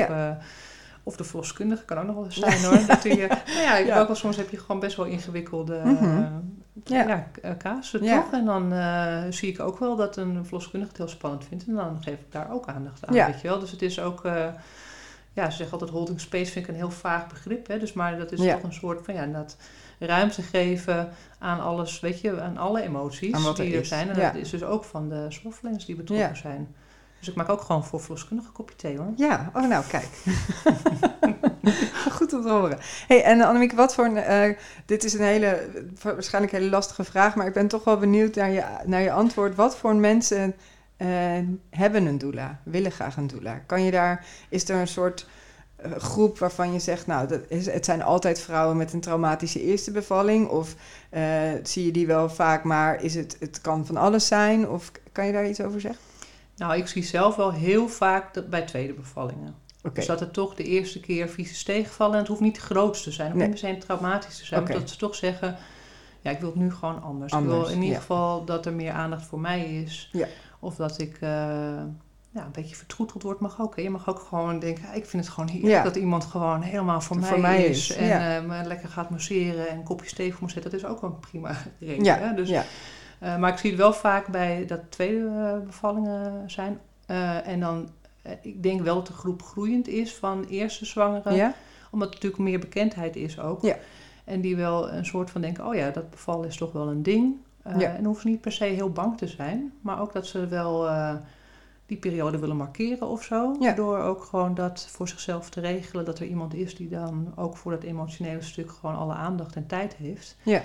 [1.09, 2.87] of de verloskundige kan ook nog wel eens zijn hoor.
[2.87, 5.97] dat je, nou ja, ik ook wel soms heb je gewoon best wel ingewikkelde mm
[5.97, 6.61] -hmm.
[6.85, 7.07] ja.
[7.09, 8.33] ja eh, casussen, toch?
[8.33, 11.67] En dan uh, zie ik ook wel dat een verloskundige het heel spannend vindt.
[11.67, 13.59] En dan geef ik daar ook aandacht aan, weet je wel.
[13.59, 14.25] Dus het is ook...
[14.25, 14.47] Uh,
[15.33, 17.67] ja, ze zeggen altijd holding space vind ik een heel vaag begrip.
[17.67, 17.79] Hè?
[17.79, 19.57] Dus maar dat is toch een soort van ja, dat
[19.99, 24.09] ruimte geven aan alles, weet je, aan alle emoties die er, zijn.
[24.09, 26.75] En dat is dus ook van de zorgverleners die betrokken zijn.
[27.19, 29.13] Dus ik maak ook gewoon voor verloskundige kopje thee hoor.
[29.17, 30.09] Ja, oh nou kijk.
[32.17, 32.79] Goed om te horen.
[33.07, 35.69] hey, en Annemiek, wat voor een, uh, dit is een hele,
[36.03, 39.13] waarschijnlijk een hele lastige vraag, maar ik ben toch wel benieuwd naar je, naar je
[39.13, 39.55] antwoord.
[39.55, 40.55] Wat voor mensen
[40.99, 41.09] uh,
[41.71, 43.63] hebben een doula, willen graag een doula?
[43.67, 45.27] Kan je daar, is er een soort
[45.87, 49.91] uh, groep waarvan je zegt, nou, dat het zijn altijd vrouwen met een traumatische eerste
[49.91, 50.49] bevalling?
[50.49, 50.75] Of
[51.63, 54.69] zie je die wel vaak, maar is het, het kan van alles zijn?
[54.69, 56.08] Of kan je daar iets over zeggen?
[56.59, 59.55] Nou, ik zie zelf wel heel vaak dat bij tweede bevallingen.
[59.93, 62.13] Dus dat het toch de eerste keer vies tegenvallen.
[62.13, 63.33] En het hoeft niet de grootste te zijn.
[63.33, 64.63] Of niet per se traumatisch te zijn.
[64.63, 65.57] Maar dat ze toch zeggen,
[66.21, 67.33] ja, ik wil het nu gewoon anders.
[67.33, 70.09] ik wil in ieder geval dat er meer aandacht voor mij is.
[70.13, 70.27] Ja.
[70.61, 71.29] Of dat ik uh,
[72.31, 73.41] ja, een beetje vertroeteld word.
[73.41, 73.77] Mag ook.
[73.77, 73.83] Hè.
[73.83, 77.19] Je mag ook gewoon denken, ik vind het gewoon heerlijk dat iemand gewoon helemaal voor,
[77.19, 77.93] mij, mij, is.
[77.93, 80.71] En uh, me lekker gaat masseren en een kopje thee voor me zetten.
[80.71, 82.05] Dat is ook een prima reden.
[82.05, 82.17] Ja.
[82.17, 82.35] Hè?
[82.35, 82.51] Dus,
[83.23, 86.81] uh, maar ik zie het wel vaak bij dat tweede bevallingen zijn.
[87.45, 87.89] en dan
[88.29, 91.35] eh, ik denk wel dat de groep groeiend is van eerste zwangeren.
[91.35, 91.55] Ja.
[91.91, 93.63] Omdat er natuurlijk meer bekendheid is ook.
[93.63, 93.77] Ja.
[94.25, 97.03] En die wel een soort van denken, oh ja, dat bevallen is toch wel een
[97.03, 97.37] ding.
[97.67, 97.95] Uh, ja.
[97.95, 99.73] En hoeven ze niet per se heel bang te zijn.
[99.81, 101.15] Maar ook dat ze wel uh,
[101.87, 103.57] die periode willen markeren of zo.
[103.61, 103.75] Ja.
[103.75, 106.05] Door ook gewoon dat voor zichzelf te regelen.
[106.05, 109.67] Dat er iemand is die dan ook voor dat emotionele stuk gewoon alle aandacht en
[109.67, 110.37] tijd heeft.
[110.43, 110.63] Ja.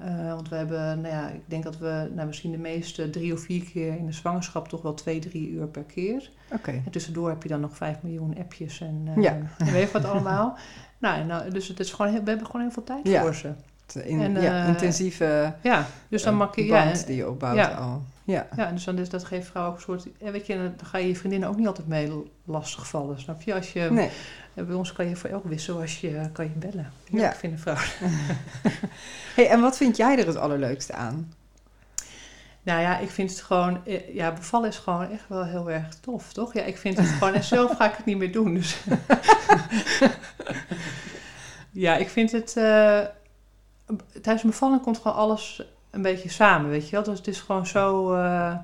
[0.00, 3.32] Uh, want we hebben, nou ja, ik denk dat we, nou, misschien de meeste drie
[3.32, 6.30] of vier keer in de zwangerschap toch wel twee, drie uur per keer.
[6.52, 6.70] Oké.
[6.70, 9.38] En tussendoor heb je dan nog vijf miljoen appjes en, uh, ja.
[9.58, 10.58] en weet je wat allemaal.
[10.98, 13.22] nou, nou, dus het is gewoon, we hebben gewoon heel veel tijd ja.
[13.22, 13.52] voor ze.
[14.04, 18.02] In, en, ja, uh, intensieve ja, dus dan mag je, ja, die je opbouwt al.
[18.24, 18.48] Ja.
[18.56, 20.06] ja, dus dan is dat geeft vrouw ook een soort...
[20.18, 23.54] Weet je, dan ga je je vriendinnen ook niet altijd mee lastigvallen, snap je?
[23.54, 24.10] Als je nee.
[24.54, 26.92] Bij ons kan je voor elk wissel als je, kan je bellen.
[27.10, 27.30] Ja.
[27.30, 27.74] Ik vind een vrouw.
[29.36, 31.32] hey, en wat vind jij er het allerleukste aan?
[32.62, 33.86] Nou ja, ik vind het gewoon...
[33.86, 36.54] Eh, ja, bevallen is gewoon echt wel heel erg tof, toch?
[36.54, 37.34] Ja, ik vind het gewoon...
[37.34, 38.76] En zelf ga ik het niet meer doen, dus...
[41.70, 42.54] ja, ik vind het...
[42.56, 43.00] Uh,
[44.22, 45.62] tijdens bevallen komt gewoon alles
[45.94, 47.04] een beetje samen, weet je wel.
[47.04, 48.14] Dus het is gewoon zo...
[48.16, 48.54] Uh,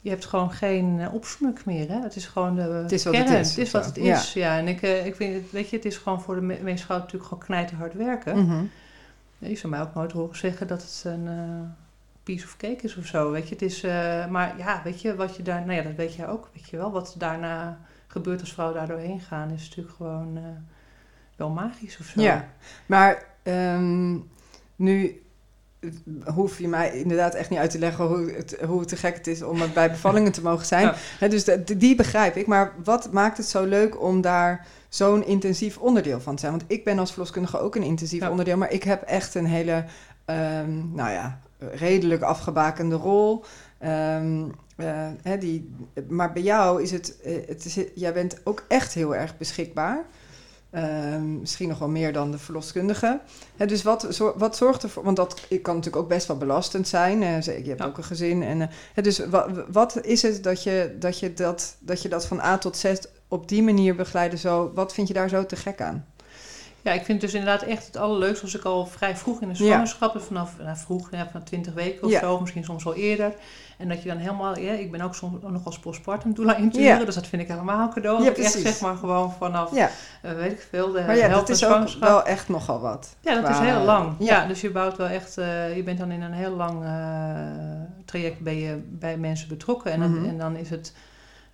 [0.00, 1.88] je hebt gewoon geen uh, opsmuk meer.
[1.88, 2.00] Hè?
[2.00, 4.32] Het is gewoon de het is wat Het is, het is wat het is.
[4.32, 6.58] Ja, en ik, uh, ik vind het, weet je, het is gewoon voor de me
[6.62, 8.36] meeste vrouwen natuurlijk gewoon knijterhard werken.
[8.36, 8.70] Mm -hmm.
[9.38, 11.68] Je zou mij ook nooit horen zeggen dat het een uh,
[12.22, 13.30] piece of cake is of zo.
[13.30, 13.82] Weet je, het is,
[14.30, 16.76] maar ja, weet je, wat je daar, nou ja, dat weet jij ook, weet je
[16.76, 16.90] wel.
[16.90, 20.38] Wat daarna gebeurt als vrouwen daar doorheen gaan, is natuurlijk gewoon
[21.36, 22.20] wel magisch of zo.
[22.20, 22.48] Ja,
[22.86, 24.30] maar um,
[24.76, 25.22] nu
[26.34, 29.26] hoef je mij inderdaad echt niet uit te leggen hoe, het, hoe te gek het
[29.26, 30.94] is om bij bevallingen te mogen zijn.
[31.18, 31.44] dus
[31.76, 32.46] die begrijp ik.
[32.46, 36.52] Maar wat maakt het zo leuk om daar zo'n intensief onderdeel van te zijn?
[36.52, 39.84] Want ik ben als verloskundige ook een intensief onderdeel, maar ik heb echt een hele,
[40.26, 43.44] um, nou ja, redelijk afgebakende rol.
[43.84, 45.74] Um, uh, die,
[46.08, 50.04] maar bij jou is het, uh, het is, jij bent ook echt heel erg beschikbaar.
[50.72, 53.20] Ehm, misschien nog wel meer dan de verloskundige.
[53.56, 55.04] dus wat, wat zorgt ervoor?
[55.04, 57.22] Want dat kan natuurlijk ook best wel belastend zijn.
[57.22, 58.42] Uh, je hebt ook een gezin.
[58.42, 62.26] En, uh, dus wat, wat is het dat je, dat, je dat, dat je dat
[62.26, 62.94] van A tot Z
[63.28, 64.38] op die manier begeleiden?
[64.38, 66.06] Zo, wat vind je daar zo te gek aan?
[66.82, 69.54] Ja, ik vind dus inderdaad echt het allerleukste als ik al vrij vroeg in de
[69.54, 73.34] zwangerschap, dus vanaf nou, vroeg, ja, vanaf 20 weken of zo, misschien soms al eerder.
[73.78, 77.06] En dat je dan helemaal, ja, ik ben ook soms nog als postpartum doula inturen,
[77.06, 78.22] dus dat vind ik helemaal een cadeau.
[78.22, 79.90] Ja, ik echt zeg maar gewoon vanaf, ja.
[80.24, 83.16] Uh, weet ik veel, de maar ja, dat is ook wel echt nogal wat.
[83.20, 84.14] Ja, dat is heel lang.
[84.18, 84.46] Ja.
[84.46, 86.90] dus je bouwt wel echt, uh, je bent dan in een heel lang uh,
[88.04, 89.92] traject bij, je, bij mensen betrokken.
[89.92, 90.28] En, mm -hmm.
[90.28, 90.92] en dan is het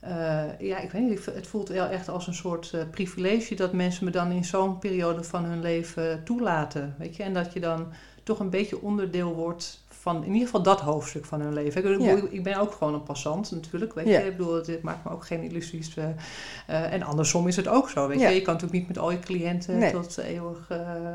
[0.04, 3.72] uh, ja, ik weet niet, het voelt wel echt als een soort uh, privilege dat
[3.72, 6.94] mensen me dan in zo'n periode van hun leven toelaten.
[6.98, 10.62] Weet je, en dat je dan toch een beetje onderdeel wordt van in ieder geval
[10.62, 12.00] dat hoofdstuk van hun leven.
[12.00, 14.26] Ik, ik ben ook gewoon een passant natuurlijk, weet je.
[14.26, 15.96] Ik bedoel, dit maakt me ook geen illusies.
[15.96, 18.28] Uh, en andersom is het ook zo, weet je.
[18.28, 19.92] Je kan natuurlijk niet met al je cliënten nee.
[19.92, 20.68] tot eeuwig...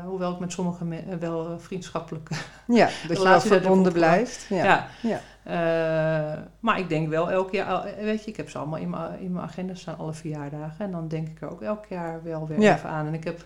[0.04, 2.28] hoewel ik met sommigen wel vriendschappelijk
[2.66, 4.46] Ja, dat je wel verbonden blijft.
[4.48, 4.88] ja.
[5.00, 5.20] ja.
[5.46, 8.90] Uh, maar ik denk wel elk jaar, weet je, ik heb ze allemaal in
[9.30, 10.84] mijn, agenda staan, alle verjaardagen.
[10.84, 13.06] En dan denk ik er ook elk jaar wel weer even aan.
[13.06, 13.44] En ik heb,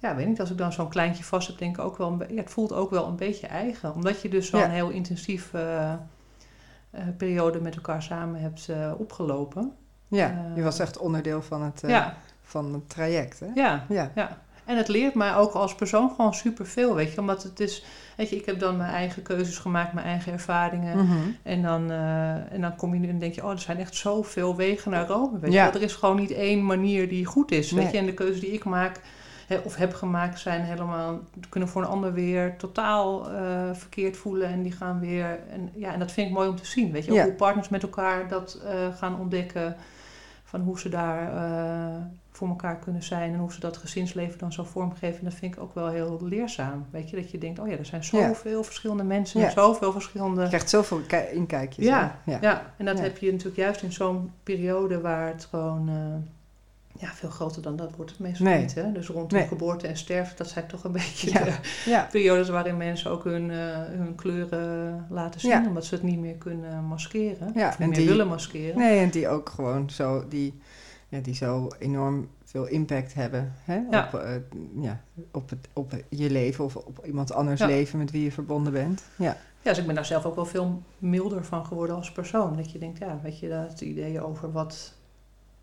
[0.00, 2.34] ja, weet niet, als ik dan zo'n kleintje vast heb, denk ik ook wel, ja,
[2.34, 3.94] het voelt ook wel een beetje eigen.
[3.94, 5.92] Omdat je dus zo'n heel intensief uh,
[6.94, 9.72] uh, periode met elkaar samen hebt opgelopen.
[10.08, 12.16] Ja, je was echt onderdeel van het, ja.
[12.42, 13.46] van het traject, hè?
[13.54, 14.10] Ja, ja.
[14.14, 14.38] ja.
[14.64, 17.20] En het leert mij ook als persoon gewoon superveel, weet je.
[17.20, 17.84] Omdat het is,
[18.16, 20.98] weet je, ik heb dan mijn eigen keuzes gemaakt, mijn eigen ervaringen.
[20.98, 21.36] Mm -hmm.
[21.42, 21.90] En, dan,
[22.50, 25.38] en dan kom je en denk je, oh, er zijn echt zoveel wegen naar Rome,
[25.38, 25.58] weet je.
[25.58, 27.98] Er is gewoon niet één manier die goed is, weet je.
[27.98, 29.00] En de keuzes die ik maak
[29.64, 33.38] of heb gemaakt zijn helemaal, kunnen voor een ander weer totaal uh,
[33.72, 34.48] verkeerd voelen.
[34.48, 37.04] En die gaan weer, en, ja, en dat vind ik mooi om te zien, weet
[37.04, 37.10] je.
[37.10, 37.24] Ook ja.
[37.24, 39.76] hoe partners met elkaar dat uh, gaan ontdekken
[40.44, 41.96] van hoe ze daar uh,
[42.30, 45.24] voor elkaar kunnen zijn en hoe ze dat gezinsleven dan zo vormgeven.
[45.24, 46.86] Dat vind ik ook wel heel leerzaam.
[46.90, 48.64] Weet je, dat je denkt, oh ja, er zijn zoveel ja.
[48.64, 49.50] verschillende mensen, ja.
[49.50, 50.42] zoveel verschillende...
[50.42, 51.00] Je krijgt zoveel
[51.32, 51.86] inkijkjes.
[51.86, 52.38] Ja, ja.
[52.40, 52.72] ja.
[52.76, 55.88] en dat heb je natuurlijk juist in zo'n periode waar het gewoon...
[55.88, 55.94] Uh,
[57.00, 58.60] ja, veel groter dan dat wordt het meestal nee.
[58.60, 58.74] niet.
[58.74, 58.92] Hè?
[58.92, 59.48] Dus rondom nee.
[59.48, 61.44] geboorte en sterven, dat zijn toch een beetje ja.
[61.44, 62.08] de ja.
[62.10, 65.66] periodes waarin mensen ook hun, uh, hun kleuren laten zien.
[65.66, 67.48] Omdat ze het niet meer kunnen maskeren.
[67.48, 68.78] Of niet meer die, willen maskeren.
[68.78, 70.60] Nee, en die ook gewoon zo, die,
[71.08, 73.78] ja, die zo enorm veel impact hebben hè?
[73.78, 78.24] Op, uh, ja, op, het, op je leven of op iemand anders leven met wie
[78.24, 79.02] je verbonden bent.
[79.16, 79.36] Ja.
[79.62, 82.56] Ja, dus ik ben daar zelf ook wel veel milder van geworden als persoon.
[82.56, 84.94] Dat je denkt, ja, weet je, dat ideeën over wat,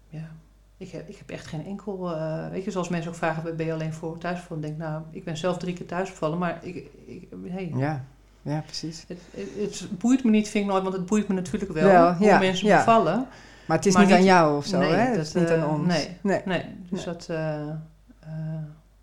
[0.09, 0.31] ja,
[0.77, 3.65] ik heb, ik heb echt geen enkel, uh, weet je, zoals mensen ook vragen, ben
[3.65, 4.63] je alleen voor thuisvallen?
[4.63, 7.71] Ik denk, nou, ik ben zelf drie keer thuisgevallen, maar ik, ik hey.
[7.75, 8.03] Ja,
[8.41, 9.05] ja, precies.
[9.07, 11.87] Het, het, het, boeit me niet, vind ik nooit, want het boeit me natuurlijk wel,
[11.87, 12.77] wel hoe ja, mensen ja.
[12.77, 13.27] bevallen.
[13.65, 15.15] Maar het is maar niet, aan jou of zo, nee, hè?
[15.15, 15.87] Dat, is niet uh, aan ons.
[15.87, 16.41] Nee, nee.
[16.45, 16.65] nee.
[16.89, 17.15] dus nee.
[17.15, 17.37] dat, uh,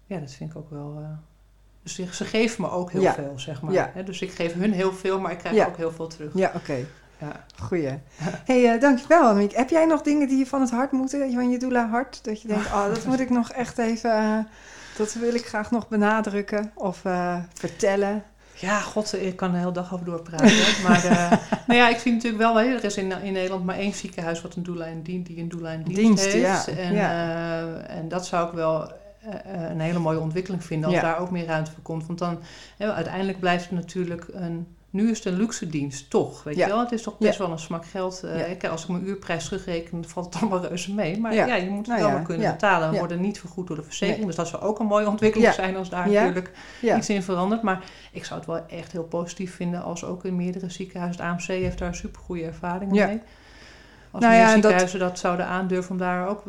[0.07, 1.03] ja, dat vind ik ook wel...
[1.83, 3.15] dus ze geven me ook heel ja.
[3.15, 4.05] veel, zeg maar.
[4.05, 6.35] Dus ik geef hun heel veel, maar ik krijg ook heel veel terug.
[6.35, 6.57] Ja, oké.
[6.57, 6.87] Okay.
[7.21, 7.45] Ja.
[7.63, 7.99] Goeie.
[8.45, 9.57] hey, uh, dankjewel Annemiek.
[9.57, 12.25] Heb jij nog dingen die je van het hart moeten, van je doula hart?
[12.25, 14.39] Dat je denkt, oh, dat moet ik nog echt even, uh,
[14.97, 18.23] dat wil ik graag nog benadrukken of uh, vertellen?
[18.55, 20.83] Ja, god, ik kan de hele dag over doorpraten.
[20.83, 21.03] maar
[21.67, 24.43] nou ja, ik zie natuurlijk wel, hè, er is in, in Nederland maar één ziekenhuis
[24.43, 26.67] wat een doula in dient, die een doula in dienst, dienst heeft.
[26.67, 26.83] Ja.
[26.83, 27.77] En, ja.
[27.77, 28.93] En dat zou ik wel
[29.71, 31.03] een hele mooie ontwikkeling vinden als ja.
[31.03, 32.07] daar ook meer ruimte voor komt.
[32.07, 32.39] Want dan,
[32.79, 36.43] uiteindelijk blijft het natuurlijk een nu is het een luxe dienst, toch?
[36.43, 36.67] Weet ja.
[36.67, 36.81] je wel?
[36.81, 38.23] Het is toch best wel een smak geld.
[38.25, 38.69] Uh, ja.
[38.69, 41.21] Als ik mijn uurprijs terugreken, valt het allemaal reuze mee.
[41.21, 42.91] Maar ja, je moet het nou wel kunnen betalen.
[42.91, 44.19] We worden niet vergoed door de verzekering.
[44.19, 44.27] Nee.
[44.27, 47.63] Dus dat zou ook een mooie ontwikkeling zijn als daar natuurlijk iets in verandert.
[47.63, 51.23] Maar ik zou het wel echt heel positief vinden als ook in meerdere ziekenhuizen.
[51.25, 53.21] Het AMC heeft daar supergoeie ervaringen mee.
[54.15, 55.09] Als nou meer ziekenhuizen dat...
[55.09, 55.19] dat...
[55.19, 56.43] zouden aandurven om daar ook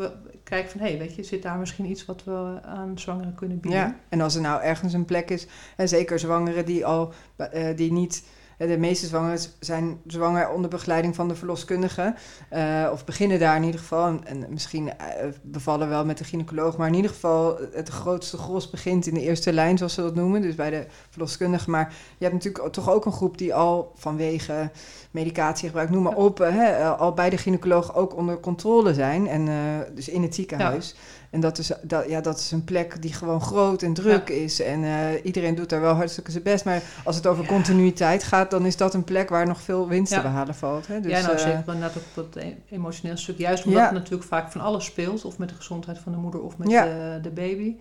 [0.44, 0.80] kijken van...
[0.82, 3.80] hé, hey, weet je, zit daar misschien iets wat we aan zwangeren kunnen bieden?
[3.80, 5.48] Ja, en als er nou ergens een plek is...
[5.76, 8.24] en zeker zwangeren die al uh, die niet
[8.58, 12.16] de meeste zwangeren zijn zwanger onder begeleiding van de verloskundige.
[12.54, 14.08] Uh, of beginnen daar in ieder geval.
[14.08, 14.94] En, en misschien uh,
[15.42, 16.78] bevallen wel met de gynaecoloog.
[16.78, 20.16] Maar in ieder geval, het grootste gros begint in de eerste lijn, zoals ze dat
[20.16, 20.42] noemen.
[20.42, 21.70] Dus bij de verloskundige.
[21.70, 24.72] Maar je hebt natuurlijk toch ook een groep die al vanwege
[25.12, 29.28] medicatiegebruik, noem maar op, hè, al bij de gynaecoloog ook onder controle zijn.
[29.28, 29.56] En uh,
[29.96, 30.96] dus in het ziekenhuis.
[30.96, 31.24] Ja.
[31.36, 34.36] En dat is, dat, ja, dat is een plek die gewoon groot en druk ja.
[34.36, 34.62] is.
[34.62, 36.66] En uh, iedereen doet daar wel hartstikke zijn best.
[36.66, 37.50] Maar als het over ja.
[37.50, 40.88] continuïteit gaat, dan is dat een plek waar nog veel winst te behalen valt.
[40.88, 41.00] Hè?
[41.00, 43.38] Dus, ja, nou uh, zeker inderdaad op dat emotioneel stuk.
[43.38, 45.26] Juist omdat het natuurlijk vaak van alles speelt.
[45.26, 47.76] Of met de gezondheid van de moeder of met de, de baby.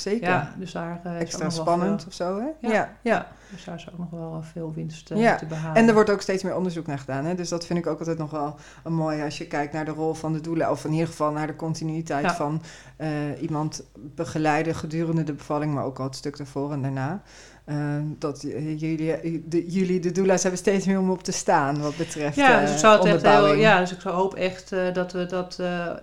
[0.00, 0.28] Zeker.
[0.28, 2.68] Ja, dus daar uh, extra spannend of zo, hè?
[2.68, 3.26] Ja, ja, ja.
[3.50, 5.36] Dus daar is ook nog wel veel winst uh, ja.
[5.36, 5.76] te behalen.
[5.76, 7.34] En er wordt ook steeds meer onderzoek naar gedaan, hè?
[7.34, 9.90] Dus dat vind ik ook altijd nog wel een mooi als je kijkt naar de
[9.90, 12.34] rol van de doelen, of in ieder geval naar de continuïteit ja.
[12.34, 12.62] van
[12.98, 13.08] uh,
[13.40, 17.22] iemand begeleiden gedurende de bevalling, maar ook al het stuk daarvoor en daarna.
[18.18, 18.40] dat
[18.76, 22.60] jullie de, jullie, de doula's, hebben steeds meer om op te staan wat betreft Ja,
[22.60, 25.56] dus ik zou het echt heel, ja, dus ik zou hoop echt dat we dat,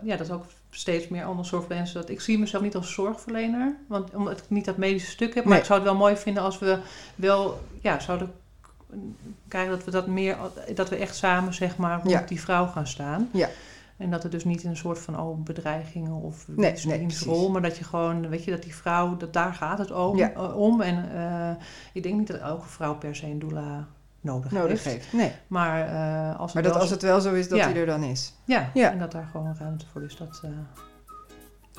[0.03, 1.91] ja, dat ook steeds meer andere zorgverleners.
[1.91, 5.45] Dat ik zie mezelf niet als zorgverlener, want omdat ik niet dat medische stuk heb.
[5.45, 6.79] Maar ik zou het wel mooi vinden als we
[7.15, 8.31] wel, ja, zouden
[9.47, 10.37] krijgen dat we dat meer,
[10.75, 13.29] dat we echt samen zeg maar rond die vrouw gaan staan.
[13.33, 13.49] Ja.
[13.97, 17.49] En dat het dus niet in een soort van oh, bedreigingen of nee, nee, rol,
[17.49, 20.19] maar dat je gewoon, weet je, dat die vrouw, dat daar gaat het om.
[20.19, 20.81] Eh, om.
[20.81, 21.63] En uh,
[21.93, 23.87] ik denk niet dat elke vrouw per se een doula
[24.27, 25.13] nodig, nodig heeft.
[25.13, 25.31] Nee.
[25.47, 28.33] Maar, uh, als, maar dat als het wel zo is, dat hij er dan is.
[28.45, 30.17] Ja, ja, en dat daar gewoon ruimte voor is.
[30.17, 30.41] Dat,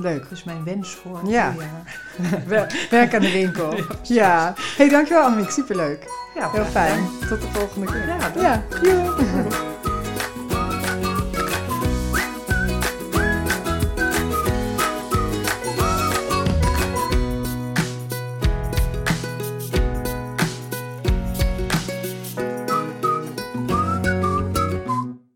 [0.01, 0.23] Leuk.
[0.23, 1.55] Dat is mijn wens voor ja.
[2.91, 3.75] Werk aan de winkel.
[3.77, 3.85] ja.
[4.03, 4.55] ja.
[4.77, 5.51] hey, dankjewel Annemiek.
[5.51, 6.11] Superleuk.
[6.35, 7.05] Ja, Heel fijn.
[7.29, 8.07] Tot de volgende keer.
[8.07, 9.67] Ja, ja.